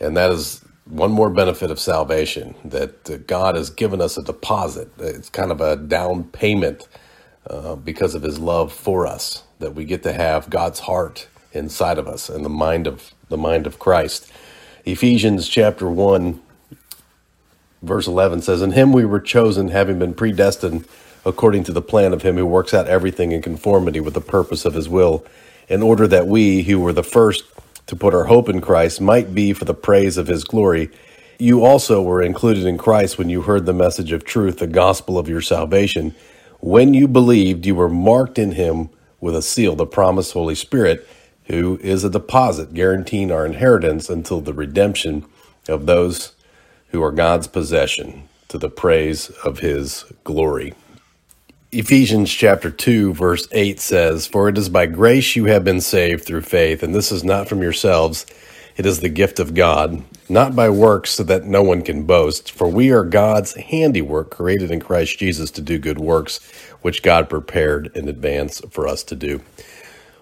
And 0.00 0.16
that 0.16 0.30
is 0.30 0.64
one 0.86 1.12
more 1.12 1.28
benefit 1.28 1.70
of 1.70 1.78
salvation 1.78 2.54
that 2.64 3.26
God 3.26 3.54
has 3.54 3.68
given 3.68 4.00
us 4.00 4.16
a 4.16 4.22
deposit. 4.22 4.90
It's 4.98 5.28
kind 5.28 5.52
of 5.52 5.60
a 5.60 5.76
down 5.76 6.24
payment 6.24 6.88
uh, 7.48 7.76
because 7.76 8.14
of 8.14 8.22
his 8.22 8.38
love 8.38 8.72
for 8.72 9.06
us 9.06 9.42
that 9.58 9.74
we 9.74 9.84
get 9.84 10.02
to 10.04 10.14
have 10.14 10.48
God's 10.48 10.80
heart 10.80 11.28
inside 11.52 11.98
of 11.98 12.08
us 12.08 12.30
and 12.30 12.46
the 12.46 12.50
mind 12.50 12.86
of 12.86 13.12
the 13.28 13.36
mind 13.36 13.66
of 13.66 13.78
Christ. 13.78 14.32
Ephesians 14.86 15.48
chapter 15.48 15.90
1 15.90 16.40
verse 17.82 18.06
11 18.06 18.42
says, 18.42 18.62
In 18.62 18.72
him 18.72 18.92
we 18.92 19.04
were 19.04 19.20
chosen, 19.20 19.68
having 19.68 19.98
been 19.98 20.14
predestined 20.14 20.86
according 21.24 21.64
to 21.64 21.72
the 21.72 21.82
plan 21.82 22.12
of 22.12 22.22
him 22.22 22.36
who 22.36 22.46
works 22.46 22.72
out 22.72 22.86
everything 22.86 23.32
in 23.32 23.42
conformity 23.42 24.00
with 24.00 24.14
the 24.14 24.20
purpose 24.20 24.64
of 24.64 24.74
his 24.74 24.88
will, 24.88 25.24
in 25.68 25.82
order 25.82 26.06
that 26.06 26.26
we, 26.26 26.62
who 26.62 26.80
were 26.80 26.92
the 26.92 27.02
first 27.02 27.44
to 27.86 27.96
put 27.96 28.14
our 28.14 28.24
hope 28.24 28.48
in 28.48 28.60
Christ, 28.60 29.00
might 29.00 29.34
be 29.34 29.52
for 29.52 29.64
the 29.64 29.74
praise 29.74 30.16
of 30.16 30.26
his 30.26 30.44
glory. 30.44 30.90
You 31.38 31.64
also 31.64 32.02
were 32.02 32.22
included 32.22 32.64
in 32.64 32.78
Christ 32.78 33.18
when 33.18 33.28
you 33.28 33.42
heard 33.42 33.66
the 33.66 33.72
message 33.72 34.12
of 34.12 34.24
truth, 34.24 34.58
the 34.58 34.66
gospel 34.66 35.18
of 35.18 35.28
your 35.28 35.40
salvation. 35.40 36.14
When 36.60 36.94
you 36.94 37.06
believed, 37.06 37.66
you 37.66 37.74
were 37.74 37.88
marked 37.88 38.38
in 38.38 38.52
him 38.52 38.90
with 39.20 39.36
a 39.36 39.42
seal, 39.42 39.74
the 39.74 39.86
promised 39.86 40.32
Holy 40.32 40.54
Spirit, 40.54 41.06
who 41.44 41.78
is 41.82 42.04
a 42.04 42.10
deposit 42.10 42.74
guaranteeing 42.74 43.30
our 43.30 43.46
inheritance 43.46 44.08
until 44.08 44.40
the 44.40 44.52
redemption 44.52 45.24
of 45.68 45.86
those 45.86 46.32
who 46.90 47.02
are 47.02 47.12
God's 47.12 47.46
possession 47.46 48.28
to 48.48 48.58
the 48.58 48.70
praise 48.70 49.30
of 49.44 49.58
his 49.60 50.04
glory. 50.24 50.74
Ephesians 51.70 52.30
chapter 52.30 52.70
2 52.70 53.12
verse 53.12 53.46
8 53.52 53.78
says, 53.78 54.26
For 54.26 54.48
it 54.48 54.56
is 54.56 54.70
by 54.70 54.86
grace 54.86 55.36
you 55.36 55.44
have 55.46 55.64
been 55.64 55.82
saved 55.82 56.24
through 56.24 56.42
faith, 56.42 56.82
and 56.82 56.94
this 56.94 57.12
is 57.12 57.22
not 57.22 57.46
from 57.46 57.60
yourselves, 57.60 58.24
it 58.78 58.86
is 58.86 59.00
the 59.00 59.08
gift 59.08 59.38
of 59.38 59.54
God, 59.54 60.02
not 60.28 60.56
by 60.56 60.70
works 60.70 61.10
so 61.10 61.24
that 61.24 61.44
no 61.44 61.62
one 61.62 61.82
can 61.82 62.04
boast, 62.04 62.52
for 62.52 62.68
we 62.68 62.90
are 62.90 63.04
God's 63.04 63.54
handiwork 63.54 64.30
created 64.30 64.70
in 64.70 64.80
Christ 64.80 65.18
Jesus 65.18 65.50
to 65.50 65.60
do 65.60 65.78
good 65.78 65.98
works, 65.98 66.38
which 66.80 67.02
God 67.02 67.28
prepared 67.28 67.90
in 67.94 68.08
advance 68.08 68.62
for 68.70 68.86
us 68.88 69.02
to 69.04 69.16
do. 69.16 69.42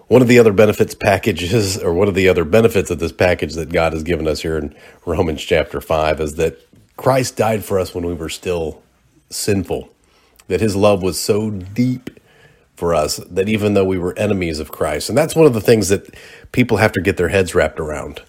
One 0.07 0.21
of 0.21 0.29
the 0.29 0.39
other 0.39 0.53
benefits 0.53 0.95
packages, 0.95 1.77
or 1.77 1.93
one 1.93 2.07
of 2.07 2.15
the 2.15 2.29
other 2.29 2.45
benefits 2.45 2.89
of 2.89 2.99
this 2.99 3.11
package 3.11 3.55
that 3.55 3.73
God 3.73 3.91
has 3.91 4.03
given 4.03 4.27
us 4.27 4.41
here 4.41 4.57
in 4.57 4.73
Romans 5.05 5.43
chapter 5.43 5.81
5 5.81 6.21
is 6.21 6.35
that 6.35 6.59
Christ 6.95 7.35
died 7.35 7.65
for 7.65 7.77
us 7.77 7.93
when 7.93 8.05
we 8.05 8.13
were 8.13 8.29
still 8.29 8.81
sinful, 9.29 9.89
that 10.47 10.61
his 10.61 10.77
love 10.77 11.03
was 11.03 11.19
so 11.19 11.49
deep 11.51 12.09
for 12.77 12.95
us 12.95 13.17
that 13.17 13.49
even 13.49 13.73
though 13.73 13.83
we 13.83 13.97
were 13.97 14.17
enemies 14.17 14.59
of 14.59 14.71
Christ, 14.71 15.09
and 15.09 15.17
that's 15.17 15.35
one 15.35 15.45
of 15.45 15.53
the 15.53 15.61
things 15.61 15.89
that 15.89 16.15
people 16.53 16.77
have 16.77 16.93
to 16.93 17.01
get 17.01 17.17
their 17.17 17.29
heads 17.29 17.53
wrapped 17.53 17.79
around, 17.79 18.21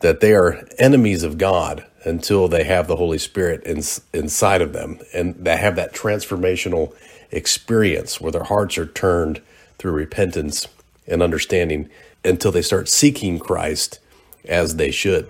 that 0.00 0.20
they 0.20 0.32
are 0.32 0.64
enemies 0.78 1.24
of 1.24 1.38
God 1.38 1.84
until 2.04 2.46
they 2.46 2.62
have 2.62 2.86
the 2.86 2.96
Holy 2.96 3.18
Spirit 3.18 3.64
in, 3.64 3.82
inside 4.12 4.62
of 4.62 4.72
them 4.72 5.00
and 5.12 5.34
they 5.34 5.56
have 5.56 5.74
that 5.74 5.92
transformational 5.92 6.94
experience 7.32 8.20
where 8.20 8.30
their 8.30 8.44
hearts 8.44 8.78
are 8.78 8.86
turned 8.86 9.40
through 9.78 9.92
repentance 9.92 10.68
and 11.06 11.22
understanding 11.22 11.88
until 12.24 12.52
they 12.52 12.62
start 12.62 12.88
seeking 12.88 13.38
Christ 13.38 13.98
as 14.44 14.76
they 14.76 14.90
should. 14.90 15.28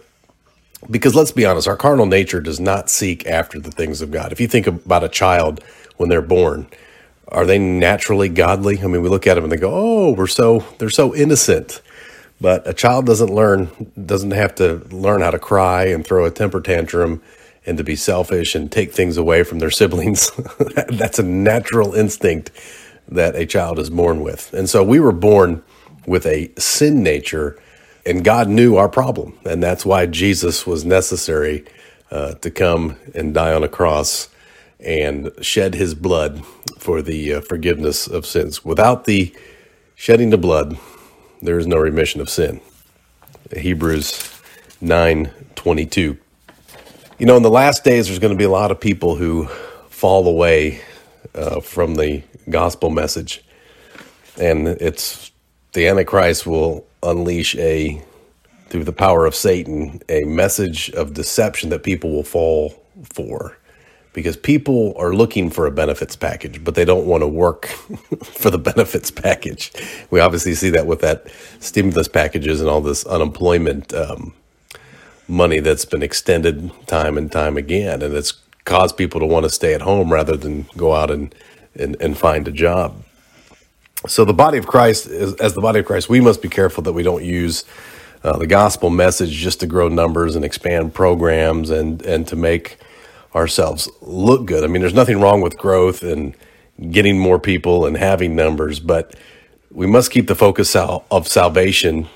Because 0.91 1.15
let's 1.15 1.33
be 1.33 1.45
honest, 1.45 1.67
our 1.69 1.77
carnal 1.77 2.07
nature 2.07 2.41
does 2.41 2.61
not 2.61 2.91
seek 2.91 3.27
after 3.27 3.59
the 3.59 3.71
things 3.71 4.03
of 4.03 4.11
God. 4.11 4.33
If 4.33 4.41
you 4.41 4.49
think 4.49 4.67
about 4.67 5.05
a 5.05 5.09
child 5.09 5.63
when 5.97 6.09
they're 6.09 6.23
born, 6.23 6.69
are 7.29 7.47
they 7.47 7.59
naturally 7.59 8.29
godly? 8.29 8.81
I 8.81 8.87
mean, 8.87 9.03
we 9.03 9.09
look 9.09 9.27
at 9.27 9.35
them 9.35 9.45
and 9.45 9.53
they 9.53 9.57
go, 9.57 9.73
"Oh, 9.73 10.13
we're 10.13 10.27
so 10.27 10.65
they're 10.79 10.91
so 10.91 11.15
innocent." 11.15 11.81
But 12.41 12.69
a 12.69 12.75
child 12.75 13.07
doesn't 13.07 13.35
learn 13.35 13.69
doesn't 14.05 14.33
have 14.33 14.55
to 14.57 14.87
learn 14.91 15.23
how 15.23 15.31
to 15.31 15.39
cry 15.39 15.87
and 15.87 16.07
throw 16.07 16.25
a 16.25 16.31
temper 16.31 16.61
tantrum 16.61 17.23
and 17.65 17.79
to 17.79 17.85
be 17.85 17.97
selfish 17.97 18.55
and 18.55 18.71
take 18.71 18.93
things 18.93 19.17
away 19.17 19.43
from 19.43 19.59
their 19.59 19.71
siblings. 19.81 20.31
That's 20.89 21.19
a 21.19 21.25
natural 21.25 21.95
instinct 21.95 22.51
that 23.09 23.35
a 23.35 23.47
child 23.47 23.79
is 23.79 23.91
born 23.91 24.21
with. 24.21 24.53
And 24.53 24.69
so 24.69 24.83
we 24.83 25.01
were 25.01 25.13
born 25.13 25.63
with 26.07 26.27
a 26.27 26.53
sin 26.59 27.03
nature, 27.03 27.61
and 28.05 28.25
God 28.25 28.49
knew 28.49 28.77
our 28.77 28.89
problem. 28.89 29.39
And 29.45 29.63
that's 29.63 29.85
why 29.85 30.07
Jesus 30.07 30.67
was 30.67 30.85
necessary 30.85 31.65
uh, 32.11 32.35
to 32.35 32.51
come 32.51 32.97
and 33.15 33.35
die 33.35 33.53
on 33.53 33.65
a 33.65 33.69
cross 33.69 34.29
and 34.79 35.33
shed 35.41 35.75
his 35.75 35.95
blood 35.95 36.45
for 36.79 37.03
the 37.03 37.35
uh, 37.35 37.41
forgiveness 37.41 38.07
of 38.07 38.27
sins. 38.27 38.65
Without 38.65 39.05
the 39.05 39.35
shedding 39.95 40.33
of 40.33 40.41
blood, 40.41 40.79
there 41.43 41.59
is 41.59 41.67
no 41.67 41.77
remission 41.77 42.21
of 42.21 42.29
sin. 42.29 42.61
Hebrews 43.55 44.41
9 44.81 45.31
22. 45.55 46.19
You 47.19 47.27
know, 47.27 47.37
in 47.37 47.43
the 47.43 47.51
last 47.51 47.83
days, 47.83 48.07
there's 48.07 48.19
going 48.19 48.33
to 48.33 48.39
be 48.39 48.45
a 48.45 48.51
lot 48.51 48.71
of 48.71 48.79
people 48.79 49.17
who 49.17 49.47
fall 49.89 50.29
away 50.29 50.81
uh, 51.35 51.61
from 51.61 51.95
the 51.95 52.23
gospel 52.49 52.91
message. 52.91 53.43
And 54.39 54.69
it's 54.69 55.31
the 55.73 55.89
Antichrist 55.89 56.47
will 56.47 56.87
unleash 57.03 57.55
a, 57.57 58.03
through 58.69 58.85
the 58.85 58.93
power 58.93 59.27
of 59.27 59.35
Satan, 59.35 60.01
a 60.09 60.25
message 60.25 60.91
of 60.91 61.15
deception 61.15 61.71
that 61.71 61.83
people 61.83 62.11
will 62.11 62.25
fall 62.25 62.83
for. 63.13 63.57
Because 64.13 64.39
people 64.39 64.95
are 64.97 65.13
looking 65.13 65.51
for 65.51 65.67
a 65.67 65.71
benefits 65.71 66.17
package, 66.17 66.65
but 66.65 66.75
they 66.75 66.87
don't 66.87 67.05
want 67.05 67.23
to 67.23 67.29
work 67.29 67.67
for 68.25 68.51
the 68.51 68.59
benefits 68.59 69.11
package. 69.11 69.71
We 70.11 70.21
obviously 70.21 70.55
see 70.55 70.71
that 70.71 70.87
with 70.87 71.03
that 71.03 71.27
stimulus 71.61 72.09
packages 72.09 72.63
and 72.63 72.71
all 72.71 72.81
this 72.81 73.05
unemployment 73.05 73.93
um, 73.93 74.33
money 75.29 75.61
that's 75.61 75.85
been 75.85 76.03
extended 76.03 76.71
time 76.87 77.19
and 77.19 77.31
time 77.31 77.59
again. 77.59 78.01
And 78.01 78.15
it's 78.15 78.33
caused 78.65 78.97
people 78.97 79.21
to 79.21 79.27
want 79.27 79.45
to 79.45 79.51
stay 79.51 79.75
at 79.75 79.83
home 79.83 80.13
rather 80.13 80.37
than 80.37 80.67
go 80.77 80.95
out 80.95 81.11
and 81.11 81.35
and, 81.79 81.97
and 82.01 82.17
find 82.17 82.49
a 82.49 82.53
job. 82.53 83.03
So 84.07 84.25
the 84.25 84.35
body 84.35 84.59
of 84.59 84.67
Christ, 84.67 85.07
is, 85.07 85.35
as 85.35 85.55
the 85.55 85.61
body 85.61 85.81
of 85.81 85.87
Christ, 85.87 86.09
we 86.09 86.21
must 86.21 86.43
be 86.43 86.49
careful 86.49 86.83
that 86.85 86.93
we 86.93 87.03
don't 87.03 87.25
use 87.25 87.65
uh, 88.23 88.37
the 88.39 88.47
gospel 88.47 88.91
message 88.91 89.31
just 89.31 89.61
to 89.61 89.67
grow 89.67 89.89
numbers 89.89 90.37
and 90.37 90.45
expand 90.45 90.95
programs 90.95 91.71
and 91.71 92.03
and 92.03 92.27
to 92.29 92.37
make 92.37 92.77
ourselves 93.35 93.89
look 94.01 94.47
good. 94.47 94.65
I 94.65 94.67
mean, 94.67 94.81
there's 94.81 94.95
nothing 94.95 95.21
wrong 95.21 95.41
with 95.41 95.59
growth 95.59 96.03
and 96.03 96.35
getting 96.91 97.19
more 97.19 97.39
people 97.39 97.87
and 97.87 97.97
having 97.97 98.35
numbers, 98.35 98.81
but 98.81 99.15
we 99.71 99.87
must 99.87 100.11
keep 100.11 100.27
the 100.27 100.35
focus 100.35 100.75
of 100.75 101.29
salvation 101.29 102.09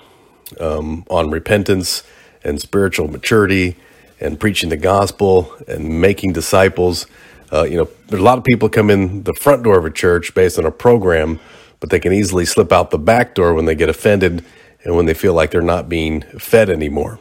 um, 0.58 1.04
on 1.10 1.30
repentance 1.30 2.02
and 2.42 2.60
spiritual 2.60 3.08
maturity 3.08 3.76
and 4.18 4.40
preaching 4.40 4.70
the 4.70 4.76
gospel 4.76 5.54
and 5.68 6.00
making 6.00 6.32
disciples 6.32 7.06
uh, 7.52 7.64
you 7.64 7.76
know, 7.76 7.88
a 8.16 8.20
lot 8.20 8.38
of 8.38 8.44
people 8.44 8.68
come 8.68 8.90
in 8.90 9.24
the 9.24 9.34
front 9.34 9.62
door 9.62 9.78
of 9.78 9.84
a 9.84 9.90
church 9.90 10.34
based 10.34 10.58
on 10.58 10.64
a 10.64 10.70
program, 10.70 11.40
but 11.80 11.90
they 11.90 12.00
can 12.00 12.12
easily 12.12 12.44
slip 12.44 12.72
out 12.72 12.90
the 12.90 12.98
back 12.98 13.34
door 13.34 13.54
when 13.54 13.64
they 13.64 13.74
get 13.74 13.88
offended 13.88 14.44
and 14.84 14.96
when 14.96 15.06
they 15.06 15.14
feel 15.14 15.34
like 15.34 15.50
they're 15.50 15.60
not 15.60 15.88
being 15.88 16.22
fed 16.38 16.70
anymore. 16.70 17.18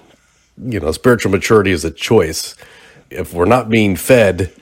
You 0.57 0.79
know, 0.79 0.91
spiritual 0.91 1.31
maturity 1.31 1.71
is 1.71 1.85
a 1.85 1.91
choice. 1.91 2.55
If 3.09 3.33
we're 3.33 3.45
not 3.45 3.69
being 3.69 3.95
fed, 3.95 4.53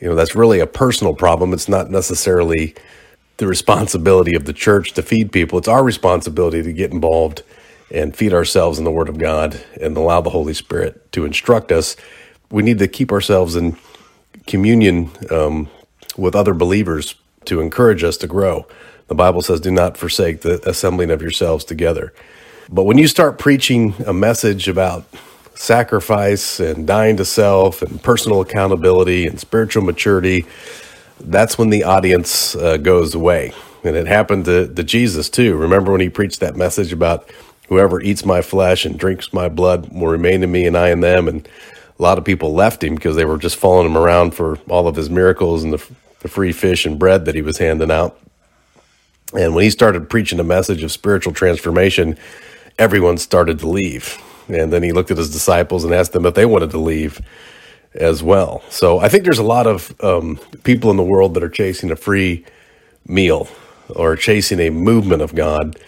you 0.00 0.08
know, 0.08 0.14
that's 0.14 0.34
really 0.34 0.60
a 0.60 0.66
personal 0.66 1.14
problem. 1.14 1.52
It's 1.52 1.68
not 1.68 1.90
necessarily 1.90 2.74
the 3.36 3.46
responsibility 3.46 4.34
of 4.34 4.44
the 4.44 4.52
church 4.52 4.92
to 4.92 5.02
feed 5.02 5.30
people. 5.30 5.58
It's 5.58 5.68
our 5.68 5.84
responsibility 5.84 6.62
to 6.62 6.72
get 6.72 6.92
involved 6.92 7.42
and 7.90 8.16
feed 8.16 8.32
ourselves 8.32 8.78
in 8.78 8.84
the 8.84 8.90
Word 8.90 9.08
of 9.08 9.18
God 9.18 9.62
and 9.80 9.96
allow 9.96 10.20
the 10.20 10.30
Holy 10.30 10.54
Spirit 10.54 11.12
to 11.12 11.24
instruct 11.24 11.70
us. 11.70 11.96
We 12.50 12.62
need 12.62 12.78
to 12.78 12.88
keep 12.88 13.12
ourselves 13.12 13.56
in 13.56 13.76
communion 14.46 15.10
um, 15.30 15.68
with 16.16 16.34
other 16.34 16.54
believers 16.54 17.14
to 17.46 17.60
encourage 17.60 18.02
us 18.02 18.16
to 18.18 18.26
grow. 18.26 18.66
The 19.08 19.14
Bible 19.14 19.42
says, 19.42 19.60
do 19.60 19.70
not 19.70 19.96
forsake 19.96 20.40
the 20.40 20.66
assembling 20.68 21.10
of 21.10 21.22
yourselves 21.22 21.64
together. 21.64 22.12
But 22.68 22.84
when 22.84 22.98
you 22.98 23.06
start 23.06 23.38
preaching 23.38 23.94
a 24.04 24.12
message 24.12 24.68
about 24.68 25.04
sacrifice 25.54 26.58
and 26.58 26.86
dying 26.86 27.16
to 27.16 27.24
self 27.24 27.82
and 27.82 28.02
personal 28.02 28.40
accountability 28.40 29.26
and 29.26 29.38
spiritual 29.38 29.84
maturity, 29.84 30.44
that's 31.20 31.56
when 31.56 31.70
the 31.70 31.84
audience 31.84 32.54
uh, 32.56 32.76
goes 32.76 33.14
away. 33.14 33.52
And 33.84 33.96
it 33.96 34.06
happened 34.08 34.46
to, 34.46 34.72
to 34.74 34.82
Jesus 34.82 35.30
too. 35.30 35.56
Remember 35.56 35.92
when 35.92 36.00
he 36.00 36.08
preached 36.08 36.40
that 36.40 36.56
message 36.56 36.92
about 36.92 37.30
whoever 37.68 38.00
eats 38.00 38.24
my 38.24 38.42
flesh 38.42 38.84
and 38.84 38.98
drinks 38.98 39.32
my 39.32 39.48
blood 39.48 39.88
will 39.92 40.08
remain 40.08 40.42
in 40.42 40.50
me 40.50 40.66
and 40.66 40.76
I 40.76 40.90
in 40.90 41.00
them. 41.00 41.28
And 41.28 41.48
a 41.98 42.02
lot 42.02 42.18
of 42.18 42.24
people 42.24 42.52
left 42.52 42.84
him 42.84 42.94
because 42.94 43.16
they 43.16 43.24
were 43.24 43.38
just 43.38 43.56
following 43.56 43.86
him 43.86 43.96
around 43.96 44.32
for 44.32 44.58
all 44.68 44.86
of 44.86 44.96
his 44.96 45.08
miracles 45.08 45.64
and 45.64 45.72
the, 45.72 45.86
the 46.20 46.28
free 46.28 46.52
fish 46.52 46.84
and 46.84 46.98
bread 46.98 47.24
that 47.24 47.34
he 47.34 47.42
was 47.42 47.58
handing 47.58 47.90
out. 47.90 48.18
And 49.34 49.54
when 49.54 49.64
he 49.64 49.70
started 49.70 50.08
preaching 50.08 50.38
a 50.38 50.44
message 50.44 50.82
of 50.82 50.92
spiritual 50.92 51.32
transformation, 51.32 52.18
everyone 52.78 53.18
started 53.18 53.58
to 53.60 53.68
leave. 53.68 54.22
And 54.48 54.72
then 54.72 54.82
he 54.82 54.92
looked 54.92 55.10
at 55.10 55.16
his 55.16 55.30
disciples 55.30 55.84
and 55.84 55.92
asked 55.92 56.12
them 56.12 56.26
if 56.26 56.34
they 56.34 56.46
wanted 56.46 56.70
to 56.70 56.78
leave 56.78 57.20
as 57.94 58.22
well. 58.22 58.62
So 58.68 58.98
I 58.98 59.08
think 59.08 59.24
there's 59.24 59.38
a 59.38 59.44
lot 59.44 59.66
of 59.66 59.94
um, 60.02 60.38
people 60.62 60.90
in 60.90 60.96
the 60.96 61.02
world 61.02 61.34
that 61.34 61.42
are 61.42 61.48
chasing 61.48 61.90
a 61.90 61.96
free 61.96 62.44
meal 63.06 63.48
or 63.88 64.16
chasing 64.16 64.60
a 64.60 64.70
movement 64.70 65.22
of 65.22 65.34
God, 65.34 65.78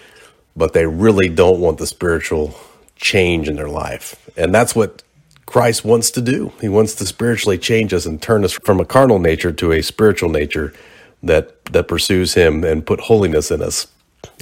but 0.56 0.72
they 0.72 0.86
really 0.86 1.28
don't 1.28 1.60
want 1.60 1.78
the 1.78 1.86
spiritual 1.86 2.54
change 2.96 3.48
in 3.48 3.56
their 3.56 3.68
life. 3.68 4.16
And 4.36 4.54
that's 4.54 4.74
what 4.74 5.02
Christ 5.48 5.82
wants 5.82 6.10
to 6.10 6.20
do. 6.20 6.52
He 6.60 6.68
wants 6.68 6.94
to 6.96 7.06
spiritually 7.06 7.56
change 7.56 7.94
us 7.94 8.04
and 8.04 8.20
turn 8.20 8.44
us 8.44 8.52
from 8.52 8.80
a 8.80 8.84
carnal 8.84 9.18
nature 9.18 9.50
to 9.50 9.72
a 9.72 9.82
spiritual 9.82 10.28
nature 10.28 10.74
that 11.22 11.64
that 11.72 11.88
pursues 11.88 12.34
Him 12.34 12.64
and 12.64 12.84
put 12.84 13.00
holiness 13.00 13.50
in 13.50 13.62
us 13.62 13.86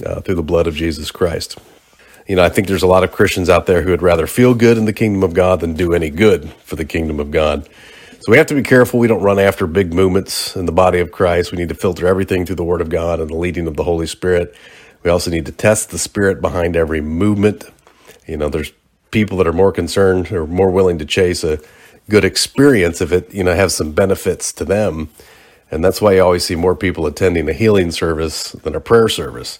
uh, 0.05 0.19
through 0.19 0.35
the 0.35 0.43
blood 0.43 0.67
of 0.67 0.75
Jesus 0.75 1.09
Christ. 1.09 1.57
You 2.27 2.35
know, 2.35 2.43
I 2.43 2.49
think 2.49 2.67
there's 2.67 2.83
a 2.83 2.87
lot 2.87 3.05
of 3.05 3.13
Christians 3.13 3.49
out 3.49 3.67
there 3.67 3.83
who 3.83 3.91
would 3.91 4.01
rather 4.01 4.27
feel 4.27 4.53
good 4.53 4.77
in 4.77 4.83
the 4.83 4.91
kingdom 4.91 5.23
of 5.23 5.33
God 5.33 5.61
than 5.61 5.75
do 5.75 5.93
any 5.93 6.09
good 6.09 6.49
for 6.65 6.75
the 6.75 6.83
kingdom 6.83 7.21
of 7.21 7.31
God. 7.31 7.69
So 8.19 8.29
we 8.29 8.37
have 8.37 8.47
to 8.47 8.55
be 8.55 8.63
careful 8.63 8.99
we 8.99 9.07
don't 9.07 9.23
run 9.23 9.39
after 9.39 9.65
big 9.65 9.93
movements 9.93 10.57
in 10.57 10.65
the 10.65 10.73
body 10.73 10.99
of 10.99 11.13
Christ. 11.13 11.53
We 11.53 11.57
need 11.57 11.69
to 11.69 11.75
filter 11.75 12.05
everything 12.05 12.45
through 12.45 12.57
the 12.57 12.65
Word 12.65 12.81
of 12.81 12.89
God 12.89 13.21
and 13.21 13.29
the 13.29 13.37
leading 13.37 13.65
of 13.67 13.77
the 13.77 13.85
Holy 13.85 14.07
Spirit. 14.07 14.53
We 15.03 15.09
also 15.09 15.31
need 15.31 15.45
to 15.45 15.53
test 15.53 15.89
the 15.89 15.97
Spirit 15.97 16.41
behind 16.41 16.75
every 16.75 16.99
movement. 16.99 17.63
You 18.27 18.35
know, 18.35 18.49
there's 18.49 18.73
people 19.11 19.37
that 19.37 19.47
are 19.47 19.53
more 19.53 19.71
concerned 19.71 20.31
or 20.31 20.47
more 20.47 20.71
willing 20.71 20.97
to 20.99 21.05
chase 21.05 21.43
a 21.43 21.59
good 22.09 22.23
experience 22.23 23.01
if 23.01 23.11
it, 23.11 23.33
you 23.33 23.43
know, 23.43 23.53
has 23.53 23.75
some 23.75 23.91
benefits 23.91 24.51
to 24.53 24.65
them. 24.65 25.09
And 25.69 25.83
that's 25.83 26.01
why 26.01 26.13
you 26.13 26.23
always 26.23 26.45
see 26.45 26.55
more 26.55 26.75
people 26.75 27.05
attending 27.05 27.49
a 27.49 27.53
healing 27.53 27.91
service 27.91 28.53
than 28.53 28.75
a 28.75 28.79
prayer 28.79 29.09
service. 29.09 29.59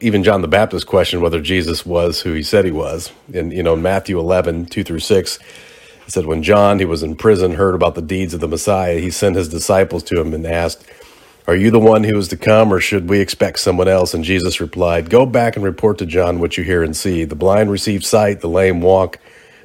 Even 0.00 0.22
John 0.22 0.42
the 0.42 0.48
Baptist 0.48 0.86
questioned 0.86 1.22
whether 1.22 1.40
Jesus 1.40 1.84
was 1.84 2.20
who 2.22 2.32
he 2.32 2.42
said 2.42 2.64
he 2.64 2.70
was. 2.70 3.12
And, 3.34 3.52
you 3.52 3.62
know, 3.62 3.74
in 3.74 3.82
Matthew 3.82 4.18
11, 4.18 4.66
2 4.66 4.84
through 4.84 5.00
6, 5.00 5.38
it 6.06 6.12
said, 6.12 6.26
When 6.26 6.42
John, 6.42 6.78
he 6.78 6.84
was 6.84 7.02
in 7.02 7.16
prison, 7.16 7.54
heard 7.54 7.74
about 7.74 7.94
the 7.94 8.02
deeds 8.02 8.34
of 8.34 8.40
the 8.40 8.48
Messiah, 8.48 8.98
he 8.98 9.10
sent 9.10 9.36
his 9.36 9.48
disciples 9.48 10.02
to 10.04 10.20
him 10.20 10.34
and 10.34 10.46
asked, 10.46 10.84
Are 11.44 11.56
you 11.56 11.72
the 11.72 11.80
one 11.80 12.04
who 12.04 12.16
is 12.16 12.28
to 12.28 12.36
come, 12.36 12.72
or 12.72 12.78
should 12.78 13.08
we 13.08 13.18
expect 13.18 13.58
someone 13.58 13.88
else? 13.88 14.14
And 14.14 14.22
Jesus 14.22 14.60
replied, 14.60 15.10
Go 15.10 15.26
back 15.26 15.56
and 15.56 15.64
report 15.64 15.98
to 15.98 16.06
John 16.06 16.38
what 16.38 16.56
you 16.56 16.62
hear 16.62 16.84
and 16.84 16.96
see. 16.96 17.24
The 17.24 17.34
blind 17.34 17.68
receive 17.68 18.04
sight, 18.04 18.40
the 18.40 18.48
lame 18.48 18.80
walk, 18.80 19.18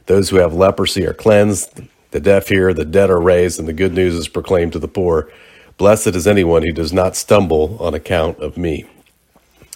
those 0.07 0.29
who 0.29 0.37
have 0.37 0.55
leprosy 0.55 1.05
are 1.05 1.13
cleansed, 1.13 1.81
the 2.11 2.19
deaf 2.19 2.47
hear, 2.47 2.73
the 2.73 2.83
dead 2.83 3.11
are 3.11 3.21
raised, 3.21 3.59
and 3.59 3.67
the 3.67 3.73
good 3.73 3.93
news 3.93 4.15
is 4.15 4.27
proclaimed 4.27 4.73
to 4.73 4.79
the 4.79 4.87
poor. 4.87 5.31
Blessed 5.77 6.07
is 6.07 6.25
anyone 6.25 6.63
who 6.63 6.71
does 6.71 6.91
not 6.91 7.15
stumble 7.15 7.77
on 7.79 7.93
account 7.93 8.39
of 8.39 8.57
me. 8.57 8.85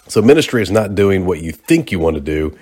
So, 0.08 0.20
ministry 0.20 0.60
is 0.60 0.72
not 0.72 0.96
doing 0.96 1.24
what 1.24 1.40
you 1.40 1.52
think 1.52 1.92
you 1.92 2.00
want 2.00 2.16
to 2.16 2.20
do. 2.20 2.58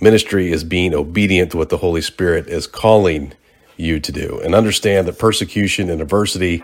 Ministry 0.00 0.50
is 0.50 0.64
being 0.64 0.94
obedient 0.94 1.50
to 1.50 1.58
what 1.58 1.68
the 1.68 1.78
Holy 1.78 2.00
Spirit 2.00 2.46
is 2.48 2.66
calling 2.66 3.34
you 3.76 4.00
to 4.00 4.12
do. 4.12 4.40
And 4.42 4.54
understand 4.54 5.06
that 5.06 5.18
persecution 5.18 5.90
and 5.90 6.00
adversity 6.00 6.62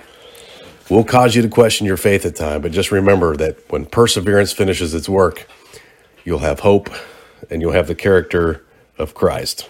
will 0.92 1.04
cause 1.04 1.34
you 1.34 1.42
to 1.42 1.48
question 1.48 1.86
your 1.86 1.96
faith 1.96 2.26
at 2.26 2.36
times. 2.36 2.62
But 2.62 2.72
just 2.72 2.92
remember 2.92 3.36
that 3.36 3.70
when 3.70 3.86
perseverance 3.86 4.52
finishes 4.52 4.94
its 4.94 5.08
work, 5.08 5.48
you'll 6.24 6.40
have 6.40 6.60
hope 6.60 6.90
and 7.50 7.60
you'll 7.60 7.72
have 7.72 7.86
the 7.86 7.94
character 7.94 8.64
of 8.98 9.14
Christ. 9.14 9.68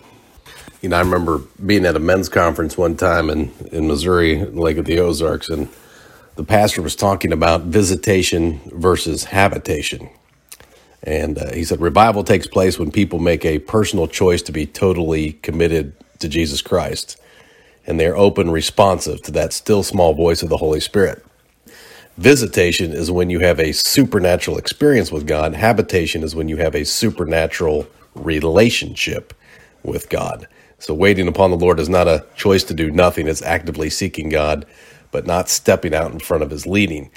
You 0.80 0.88
know, 0.88 0.96
I 0.96 1.00
remember 1.00 1.38
being 1.64 1.86
at 1.86 1.94
a 1.94 2.00
men's 2.00 2.28
conference 2.28 2.76
one 2.76 2.96
time 2.96 3.30
in, 3.30 3.52
in 3.70 3.86
Missouri, 3.86 4.44
Lake 4.44 4.78
of 4.78 4.84
the 4.84 4.98
Ozarks, 4.98 5.48
and 5.48 5.68
the 6.34 6.44
pastor 6.44 6.82
was 6.82 6.96
talking 6.96 7.32
about 7.32 7.62
visitation 7.62 8.60
versus 8.66 9.24
habitation. 9.24 10.08
And 11.04 11.38
uh, 11.38 11.52
he 11.52 11.64
said, 11.64 11.80
Revival 11.80 12.24
takes 12.24 12.46
place 12.46 12.78
when 12.78 12.90
people 12.90 13.18
make 13.18 13.44
a 13.44 13.60
personal 13.60 14.08
choice 14.08 14.42
to 14.42 14.52
be 14.52 14.66
totally 14.66 15.34
committed 15.34 15.94
to 16.18 16.28
Jesus 16.28 16.62
Christ. 16.62 17.20
And 17.86 17.98
they're 17.98 18.16
open, 18.16 18.50
responsive 18.50 19.22
to 19.22 19.32
that 19.32 19.52
still 19.52 19.82
small 19.82 20.14
voice 20.14 20.42
of 20.42 20.48
the 20.48 20.56
Holy 20.56 20.80
Spirit. 20.80 21.24
Visitation 22.16 22.92
is 22.92 23.10
when 23.10 23.30
you 23.30 23.40
have 23.40 23.58
a 23.58 23.72
supernatural 23.72 24.58
experience 24.58 25.10
with 25.10 25.26
God. 25.26 25.54
Habitation 25.54 26.22
is 26.22 26.34
when 26.34 26.48
you 26.48 26.58
have 26.58 26.74
a 26.74 26.84
supernatural 26.84 27.86
relationship 28.14 29.34
with 29.82 30.08
God. 30.08 30.46
So, 30.78 30.94
waiting 30.94 31.26
upon 31.26 31.50
the 31.50 31.56
Lord 31.56 31.80
is 31.80 31.88
not 31.88 32.08
a 32.08 32.26
choice 32.36 32.64
to 32.64 32.74
do 32.74 32.90
nothing, 32.90 33.28
it's 33.28 33.42
actively 33.42 33.88
seeking 33.88 34.28
God 34.28 34.66
but 35.12 35.26
not 35.26 35.48
stepping 35.48 35.94
out 35.94 36.10
in 36.10 36.18
front 36.18 36.42
of 36.42 36.50
his 36.50 36.66
leading. 36.66 37.10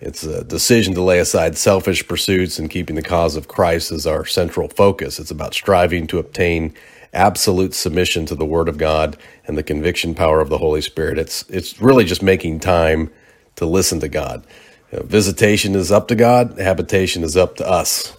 It's 0.00 0.24
a 0.24 0.44
decision 0.44 0.92
to 0.94 1.02
lay 1.02 1.20
aside 1.20 1.56
selfish 1.56 2.06
pursuits 2.06 2.58
and 2.58 2.68
keeping 2.68 2.96
the 2.96 3.02
cause 3.02 3.34
of 3.34 3.48
Christ 3.48 3.90
as 3.92 4.06
our 4.06 4.26
central 4.26 4.68
focus. 4.68 5.18
It's 5.18 5.30
about 5.30 5.54
striving 5.54 6.06
to 6.08 6.18
obtain 6.18 6.74
absolute 7.16 7.74
submission 7.74 8.26
to 8.26 8.34
the 8.34 8.44
Word 8.44 8.68
of 8.68 8.78
God 8.78 9.16
and 9.46 9.56
the 9.58 9.62
conviction 9.62 10.14
power 10.14 10.40
of 10.40 10.48
the 10.48 10.58
Holy 10.58 10.80
Spirit. 10.80 11.18
It's 11.18 11.44
it's 11.48 11.80
really 11.80 12.04
just 12.04 12.22
making 12.22 12.60
time 12.60 13.10
to 13.56 13.66
listen 13.66 14.00
to 14.00 14.08
God. 14.08 14.46
You 14.92 14.98
know, 14.98 15.04
visitation 15.04 15.74
is 15.74 15.90
up 15.90 16.08
to 16.08 16.14
God. 16.14 16.58
Habitation 16.58 17.22
is 17.24 17.36
up 17.36 17.56
to 17.56 17.68
us. 17.68 18.16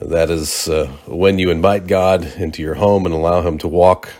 That 0.00 0.30
is 0.30 0.68
uh, 0.68 0.86
when 1.06 1.38
you 1.38 1.50
invite 1.50 1.86
God 1.86 2.24
into 2.36 2.62
your 2.62 2.74
home 2.74 3.06
and 3.06 3.14
allow 3.14 3.42
Him 3.42 3.58
to 3.58 3.68
walk 3.68 4.10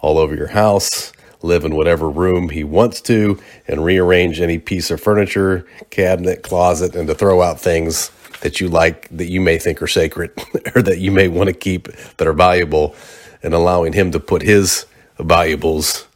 all 0.00 0.18
over 0.18 0.34
your 0.34 0.48
house 0.48 1.12
live 1.42 1.64
in 1.64 1.74
whatever 1.74 2.08
room 2.08 2.50
he 2.50 2.64
wants 2.64 3.00
to 3.00 3.38
and 3.66 3.84
rearrange 3.84 4.40
any 4.40 4.58
piece 4.58 4.90
of 4.90 5.00
furniture, 5.00 5.66
cabinet, 5.90 6.42
closet, 6.42 6.94
and 6.94 7.08
to 7.08 7.14
throw 7.14 7.42
out 7.42 7.58
things 7.60 8.10
that 8.42 8.60
you 8.60 8.68
like 8.68 9.08
that 9.10 9.28
you 9.30 9.40
may 9.40 9.58
think 9.58 9.80
are 9.82 9.86
sacred 9.86 10.30
or 10.74 10.82
that 10.82 10.98
you 10.98 11.10
may 11.10 11.28
want 11.28 11.48
to 11.48 11.54
keep 11.54 11.88
that 12.16 12.26
are 12.26 12.32
valuable 12.32 12.94
and 13.42 13.54
allowing 13.54 13.92
him 13.92 14.10
to 14.12 14.20
put 14.20 14.42
his 14.42 14.86
valuables 15.18 16.06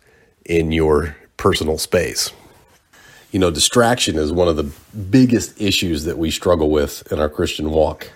in 0.44 0.72
your 0.72 1.16
personal 1.36 1.78
space. 1.78 2.32
You 3.32 3.40
know, 3.40 3.50
distraction 3.50 4.16
is 4.16 4.32
one 4.32 4.48
of 4.48 4.56
the 4.56 4.70
biggest 4.96 5.60
issues 5.60 6.04
that 6.04 6.18
we 6.18 6.30
struggle 6.30 6.70
with 6.70 7.10
in 7.12 7.18
our 7.18 7.28
Christian 7.28 7.70
walk. 7.70 8.10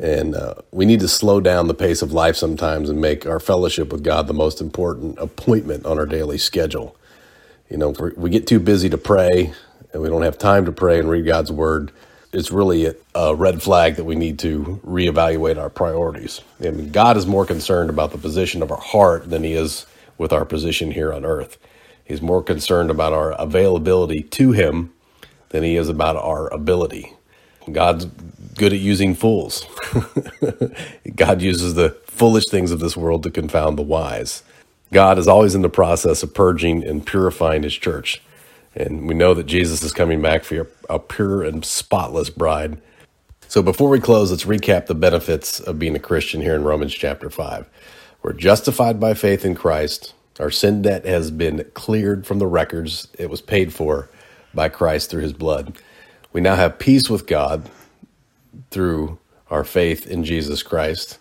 And 0.00 0.34
uh, 0.34 0.54
we 0.70 0.84
need 0.84 1.00
to 1.00 1.08
slow 1.08 1.40
down 1.40 1.66
the 1.66 1.74
pace 1.74 2.02
of 2.02 2.12
life 2.12 2.36
sometimes 2.36 2.88
and 2.88 3.00
make 3.00 3.26
our 3.26 3.40
fellowship 3.40 3.92
with 3.92 4.02
God 4.02 4.26
the 4.26 4.34
most 4.34 4.60
important 4.60 5.18
appointment 5.18 5.86
on 5.86 5.98
our 5.98 6.06
daily 6.06 6.38
schedule. 6.38 6.96
You 7.68 7.76
know, 7.76 7.94
we 8.16 8.30
get 8.30 8.46
too 8.46 8.60
busy 8.60 8.88
to 8.90 8.98
pray 8.98 9.52
and 9.92 10.02
we 10.02 10.08
don't 10.08 10.22
have 10.22 10.38
time 10.38 10.64
to 10.66 10.72
pray 10.72 10.98
and 10.98 11.08
read 11.08 11.26
God's 11.26 11.50
word, 11.50 11.90
it's 12.32 12.50
really 12.50 12.94
a 13.14 13.34
red 13.34 13.62
flag 13.62 13.96
that 13.96 14.04
we 14.04 14.14
need 14.14 14.38
to 14.40 14.80
reevaluate 14.86 15.58
our 15.58 15.70
priorities. 15.70 16.40
I 16.60 16.70
mean, 16.70 16.90
God 16.92 17.16
is 17.16 17.26
more 17.26 17.46
concerned 17.46 17.90
about 17.90 18.12
the 18.12 18.18
position 18.18 18.62
of 18.62 18.70
our 18.70 18.80
heart 18.80 19.30
than 19.30 19.44
he 19.44 19.54
is 19.54 19.86
with 20.18 20.32
our 20.32 20.44
position 20.44 20.90
here 20.92 21.12
on 21.12 21.24
earth. 21.24 21.58
He's 22.04 22.22
more 22.22 22.42
concerned 22.42 22.90
about 22.90 23.12
our 23.12 23.32
availability 23.32 24.22
to 24.22 24.52
him 24.52 24.92
than 25.50 25.62
he 25.62 25.76
is 25.76 25.88
about 25.88 26.16
our 26.16 26.52
ability. 26.52 27.14
God's 27.70 28.06
good 28.56 28.72
at 28.72 28.78
using 28.78 29.14
fools. 29.14 29.66
God 31.16 31.42
uses 31.42 31.74
the 31.74 31.96
foolish 32.06 32.46
things 32.46 32.70
of 32.70 32.80
this 32.80 32.96
world 32.96 33.22
to 33.24 33.30
confound 33.30 33.78
the 33.78 33.82
wise. 33.82 34.42
God 34.92 35.18
is 35.18 35.28
always 35.28 35.54
in 35.54 35.62
the 35.62 35.68
process 35.68 36.22
of 36.22 36.34
purging 36.34 36.82
and 36.84 37.06
purifying 37.06 37.62
his 37.62 37.74
church. 37.74 38.22
And 38.74 39.08
we 39.08 39.14
know 39.14 39.34
that 39.34 39.46
Jesus 39.46 39.82
is 39.82 39.92
coming 39.92 40.22
back 40.22 40.44
for 40.44 40.68
a 40.88 40.98
pure 40.98 41.42
and 41.42 41.64
spotless 41.64 42.30
bride. 42.30 42.80
So 43.48 43.62
before 43.62 43.88
we 43.88 43.98
close, 43.98 44.30
let's 44.30 44.44
recap 44.44 44.86
the 44.86 44.94
benefits 44.94 45.58
of 45.58 45.78
being 45.78 45.96
a 45.96 46.00
Christian 46.00 46.42
here 46.42 46.54
in 46.54 46.64
Romans 46.64 46.94
chapter 46.94 47.30
5. 47.30 47.68
We're 48.22 48.32
justified 48.34 49.00
by 49.00 49.14
faith 49.14 49.44
in 49.44 49.54
Christ. 49.54 50.12
Our 50.38 50.50
sin 50.50 50.82
debt 50.82 51.06
has 51.06 51.30
been 51.30 51.64
cleared 51.74 52.26
from 52.26 52.38
the 52.38 52.46
records. 52.46 53.08
It 53.18 53.30
was 53.30 53.40
paid 53.40 53.72
for 53.72 54.08
by 54.54 54.68
Christ 54.68 55.10
through 55.10 55.22
his 55.22 55.32
blood. 55.32 55.78
We 56.32 56.40
now 56.40 56.56
have 56.56 56.78
peace 56.78 57.08
with 57.08 57.26
God 57.26 57.70
through 58.70 59.18
our 59.50 59.64
faith 59.64 60.06
in 60.06 60.24
Jesus 60.24 60.62
Christ. 60.62 61.18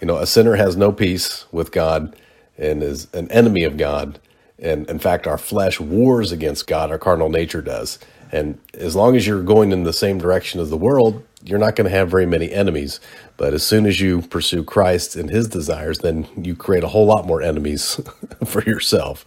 You 0.00 0.06
know, 0.06 0.16
a 0.16 0.26
sinner 0.26 0.56
has 0.56 0.76
no 0.76 0.92
peace 0.92 1.44
with 1.52 1.70
God 1.70 2.16
and 2.56 2.82
is 2.82 3.06
an 3.14 3.30
enemy 3.30 3.64
of 3.64 3.76
God. 3.76 4.18
And 4.58 4.88
in 4.90 4.98
fact, 4.98 5.26
our 5.26 5.38
flesh 5.38 5.80
wars 5.80 6.32
against 6.32 6.66
God, 6.66 6.90
our 6.90 6.98
carnal 6.98 7.28
nature 7.28 7.62
does. 7.62 7.98
And 8.30 8.58
as 8.74 8.94
long 8.94 9.16
as 9.16 9.26
you're 9.26 9.42
going 9.42 9.72
in 9.72 9.84
the 9.84 9.92
same 9.92 10.18
direction 10.18 10.60
as 10.60 10.68
the 10.68 10.76
world, 10.76 11.24
you're 11.44 11.58
not 11.58 11.76
going 11.76 11.88
to 11.90 11.96
have 11.96 12.10
very 12.10 12.26
many 12.26 12.52
enemies. 12.52 13.00
But 13.36 13.54
as 13.54 13.62
soon 13.62 13.86
as 13.86 14.00
you 14.00 14.22
pursue 14.22 14.64
Christ 14.64 15.16
and 15.16 15.30
his 15.30 15.48
desires, 15.48 16.00
then 16.00 16.26
you 16.36 16.54
create 16.54 16.84
a 16.84 16.88
whole 16.88 17.06
lot 17.06 17.26
more 17.26 17.40
enemies 17.40 18.00
for 18.44 18.62
yourself. 18.64 19.24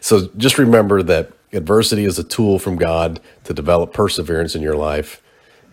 So 0.00 0.28
just 0.36 0.58
remember 0.58 1.02
that 1.02 1.32
adversity 1.52 2.04
is 2.04 2.18
a 2.18 2.24
tool 2.24 2.58
from 2.58 2.76
God 2.76 3.20
to 3.44 3.54
develop 3.54 3.92
perseverance 3.92 4.54
in 4.54 4.62
your 4.62 4.76
life 4.76 5.22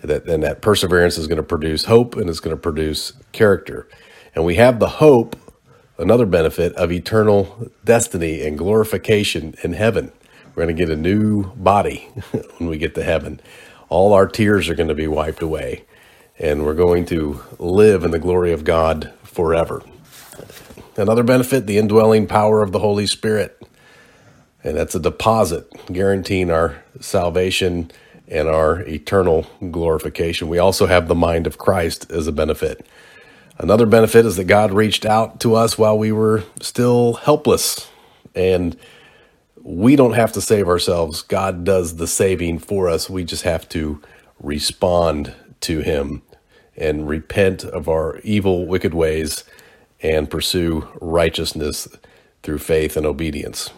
that 0.02 0.26
and 0.28 0.44
that 0.44 0.62
perseverance 0.62 1.18
is 1.18 1.28
going 1.28 1.38
to 1.38 1.44
produce 1.44 1.86
hope 1.86 2.16
and 2.16 2.30
it's 2.30 2.40
going 2.40 2.56
to 2.56 2.62
produce 2.62 3.14
character. 3.32 3.88
And 4.34 4.46
we 4.46 4.56
have 4.56 4.80
the 4.80 4.88
hope, 4.88 5.36
another 6.02 6.26
benefit 6.26 6.74
of 6.76 6.92
eternal 6.92 7.72
destiny 7.86 8.46
and 8.46 8.58
glorification 8.58 9.56
in 9.64 9.74
heaven. 9.74 10.12
We're 10.56 10.66
going 10.66 10.76
to 10.76 10.86
get 10.86 10.92
a 10.92 11.00
new 11.00 11.52
body 11.56 12.10
when 12.58 12.70
we 12.70 12.78
get 12.78 12.96
to 12.96 13.04
heaven. 13.04 13.40
all 13.90 14.14
our 14.14 14.28
tears 14.28 14.70
are 14.70 14.76
going 14.76 14.90
to 14.90 14.96
be 14.96 15.08
wiped 15.08 15.42
away, 15.42 15.86
and 16.40 16.66
we're 16.66 16.76
going 16.76 17.06
to 17.08 17.42
live 17.60 18.04
in 18.04 18.12
the 18.12 18.20
glory 18.20 18.52
of 18.52 18.64
God 18.64 19.14
forever. 19.24 19.84
Another 20.98 21.24
benefit 21.24 21.68
the 21.68 21.78
indwelling 21.78 22.28
power 22.28 22.62
of 22.62 22.72
the 22.72 22.80
Holy 22.80 23.08
Spirit. 23.08 23.62
And 24.64 24.78
that's 24.78 24.96
a 24.96 25.00
deposit 25.00 25.68
guaranteeing 25.92 26.52
our 26.52 26.84
salvation 27.00 27.92
and 28.28 28.48
our 28.48 28.82
eternal 28.82 29.48
glorification. 29.72 30.48
We 30.50 30.60
also 30.60 30.86
have 30.88 31.08
the 31.08 31.16
mind 31.16 31.48
of 31.48 31.58
Christ 31.58 32.12
as 32.12 32.28
a 32.28 32.32
benefit. 32.32 32.86
Another 33.62 33.86
benefit 33.86 34.26
is 34.26 34.38
that 34.38 34.46
God 34.46 34.74
reached 34.74 35.06
out 35.06 35.40
to 35.42 35.54
us 35.54 35.78
while 35.78 35.96
we 35.96 36.12
were 36.12 36.44
still 36.60 37.14
helpless. 37.14 37.88
And 38.34 38.76
we 39.62 39.96
don't 39.96 40.14
have 40.14 40.32
to 40.32 40.42
save 40.42 40.68
ourselves. 40.68 41.22
God 41.22 41.64
does 41.64 41.98
the 41.98 42.08
saving 42.08 42.58
for 42.58 42.90
us. 42.90 43.08
We 43.08 43.24
just 43.24 43.44
have 43.44 43.70
to 43.70 44.02
respond 44.40 45.36
to 45.62 45.82
Him 45.82 46.24
and 46.76 47.08
repent 47.08 47.64
of 47.64 47.88
our 47.88 48.18
evil, 48.24 48.66
wicked 48.66 48.96
ways 48.96 49.44
and 50.02 50.28
pursue 50.28 50.88
righteousness 51.00 51.88
through 52.42 52.58
faith 52.58 52.98
and 52.98 53.06
obedience. 53.06 53.70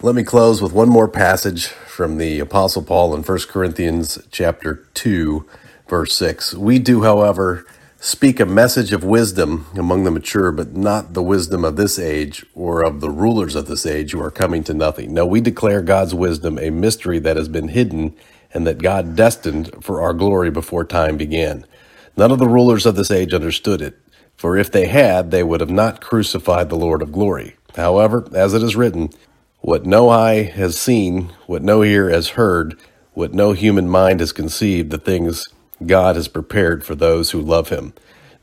Let 0.00 0.14
me 0.14 0.22
close 0.22 0.62
with 0.62 0.72
one 0.72 0.90
more 0.90 1.08
passage 1.08 1.66
from 1.66 2.18
the 2.18 2.38
apostle 2.38 2.82
Paul 2.82 3.16
in 3.16 3.24
1 3.24 3.38
Corinthians 3.48 4.20
chapter 4.30 4.86
2 4.94 5.44
verse 5.88 6.14
6. 6.14 6.54
We 6.54 6.78
do 6.78 7.02
however 7.02 7.66
speak 8.00 8.40
a 8.40 8.46
message 8.46 8.92
of 8.92 9.04
wisdom 9.04 9.66
among 9.74 10.04
the 10.04 10.10
mature 10.10 10.52
but 10.52 10.76
not 10.76 11.14
the 11.14 11.22
wisdom 11.22 11.64
of 11.64 11.76
this 11.76 11.98
age 11.98 12.44
or 12.54 12.84
of 12.84 13.00
the 13.00 13.10
rulers 13.10 13.54
of 13.54 13.66
this 13.66 13.86
age 13.86 14.12
who 14.12 14.20
are 14.22 14.30
coming 14.30 14.62
to 14.64 14.74
nothing. 14.74 15.14
No, 15.14 15.26
we 15.26 15.40
declare 15.40 15.82
God's 15.82 16.14
wisdom 16.14 16.58
a 16.58 16.70
mystery 16.70 17.18
that 17.20 17.36
has 17.36 17.48
been 17.48 17.68
hidden 17.68 18.14
and 18.52 18.66
that 18.66 18.82
God 18.82 19.16
destined 19.16 19.70
for 19.82 20.00
our 20.00 20.12
glory 20.12 20.50
before 20.50 20.84
time 20.84 21.16
began. 21.16 21.66
None 22.16 22.32
of 22.32 22.38
the 22.38 22.48
rulers 22.48 22.86
of 22.86 22.96
this 22.96 23.10
age 23.10 23.34
understood 23.34 23.82
it 23.82 23.98
for 24.36 24.56
if 24.56 24.70
they 24.70 24.86
had, 24.86 25.30
they 25.30 25.42
would 25.42 25.60
have 25.60 25.70
not 25.70 26.00
crucified 26.00 26.68
the 26.68 26.76
Lord 26.76 27.02
of 27.02 27.12
glory. 27.12 27.56
However, 27.74 28.26
as 28.34 28.54
it 28.54 28.62
is 28.62 28.76
written, 28.76 29.10
what 29.60 29.86
no 29.86 30.10
eye 30.10 30.42
has 30.42 30.78
seen, 30.78 31.32
what 31.46 31.62
no 31.62 31.82
ear 31.82 32.10
has 32.10 32.30
heard, 32.30 32.78
what 33.14 33.32
no 33.32 33.52
human 33.52 33.88
mind 33.88 34.20
has 34.20 34.32
conceived, 34.32 34.90
the 34.90 34.98
things 34.98 35.44
God 35.84 36.16
has 36.16 36.28
prepared 36.28 36.84
for 36.84 36.94
those 36.94 37.30
who 37.30 37.40
love 37.40 37.68
him. 37.68 37.92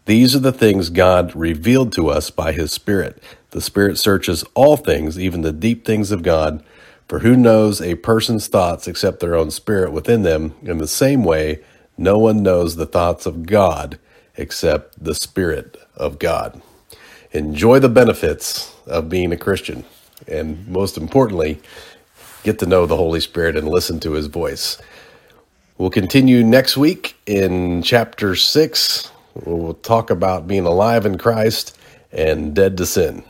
These 0.06 0.36
are 0.36 0.40
the 0.40 0.52
things 0.52 0.90
God 0.90 1.36
revealed 1.36 1.94
to 1.94 2.10
us 2.10 2.30
by 2.30 2.52
his 2.52 2.72
Spirit. 2.72 3.22
The 3.52 3.62
Spirit 3.62 3.98
searches 3.98 4.44
all 4.54 4.76
things, 4.76 5.18
even 5.18 5.42
the 5.42 5.54
deep 5.54 5.86
things 5.86 6.12
of 6.12 6.24
God. 6.24 6.64
For 7.08 7.20
who 7.20 7.36
knows 7.36 7.82
a 7.82 7.96
person's 7.96 8.48
thoughts 8.48 8.88
except 8.88 9.20
their 9.20 9.36
own 9.36 9.52
spirit 9.52 9.92
within 9.92 10.24
them? 10.24 10.56
In 10.62 10.78
the 10.78 10.88
same 10.88 11.24
way, 11.24 11.64
no 11.98 12.18
one 12.18 12.44
knows 12.44 12.76
the 12.76 12.86
thoughts 12.86 13.26
of 13.26 13.46
God 13.46 14.00
except 14.36 15.04
the 15.04 15.16
Spirit 15.16 15.78
of 15.96 16.20
God. 16.20 16.62
Enjoy 17.32 17.80
the 17.80 17.90
benefits 17.90 18.76
of 18.88 19.10
being 19.10 19.32
a 19.32 19.38
Christian. 19.38 19.86
And 20.28 20.68
most 20.68 20.98
importantly, 20.98 21.62
get 22.44 22.60
to 22.60 22.66
know 22.66 22.86
the 22.86 22.98
Holy 22.98 23.20
Spirit 23.20 23.56
and 23.56 23.68
listen 23.68 24.00
to 24.02 24.14
his 24.14 24.28
voice. 24.28 24.78
We'll 25.78 25.90
continue 25.90 26.44
next 26.44 26.78
week 26.78 27.18
in 27.26 27.82
chapter 27.84 28.36
6. 28.36 29.12
We'll 29.34 29.74
talk 29.74 30.10
about 30.10 30.48
being 30.48 30.66
alive 30.66 31.06
in 31.06 31.18
Christ 31.18 31.78
and 32.14 32.56
dead 32.56 32.78
to 32.78 32.86
sin. 32.86 33.24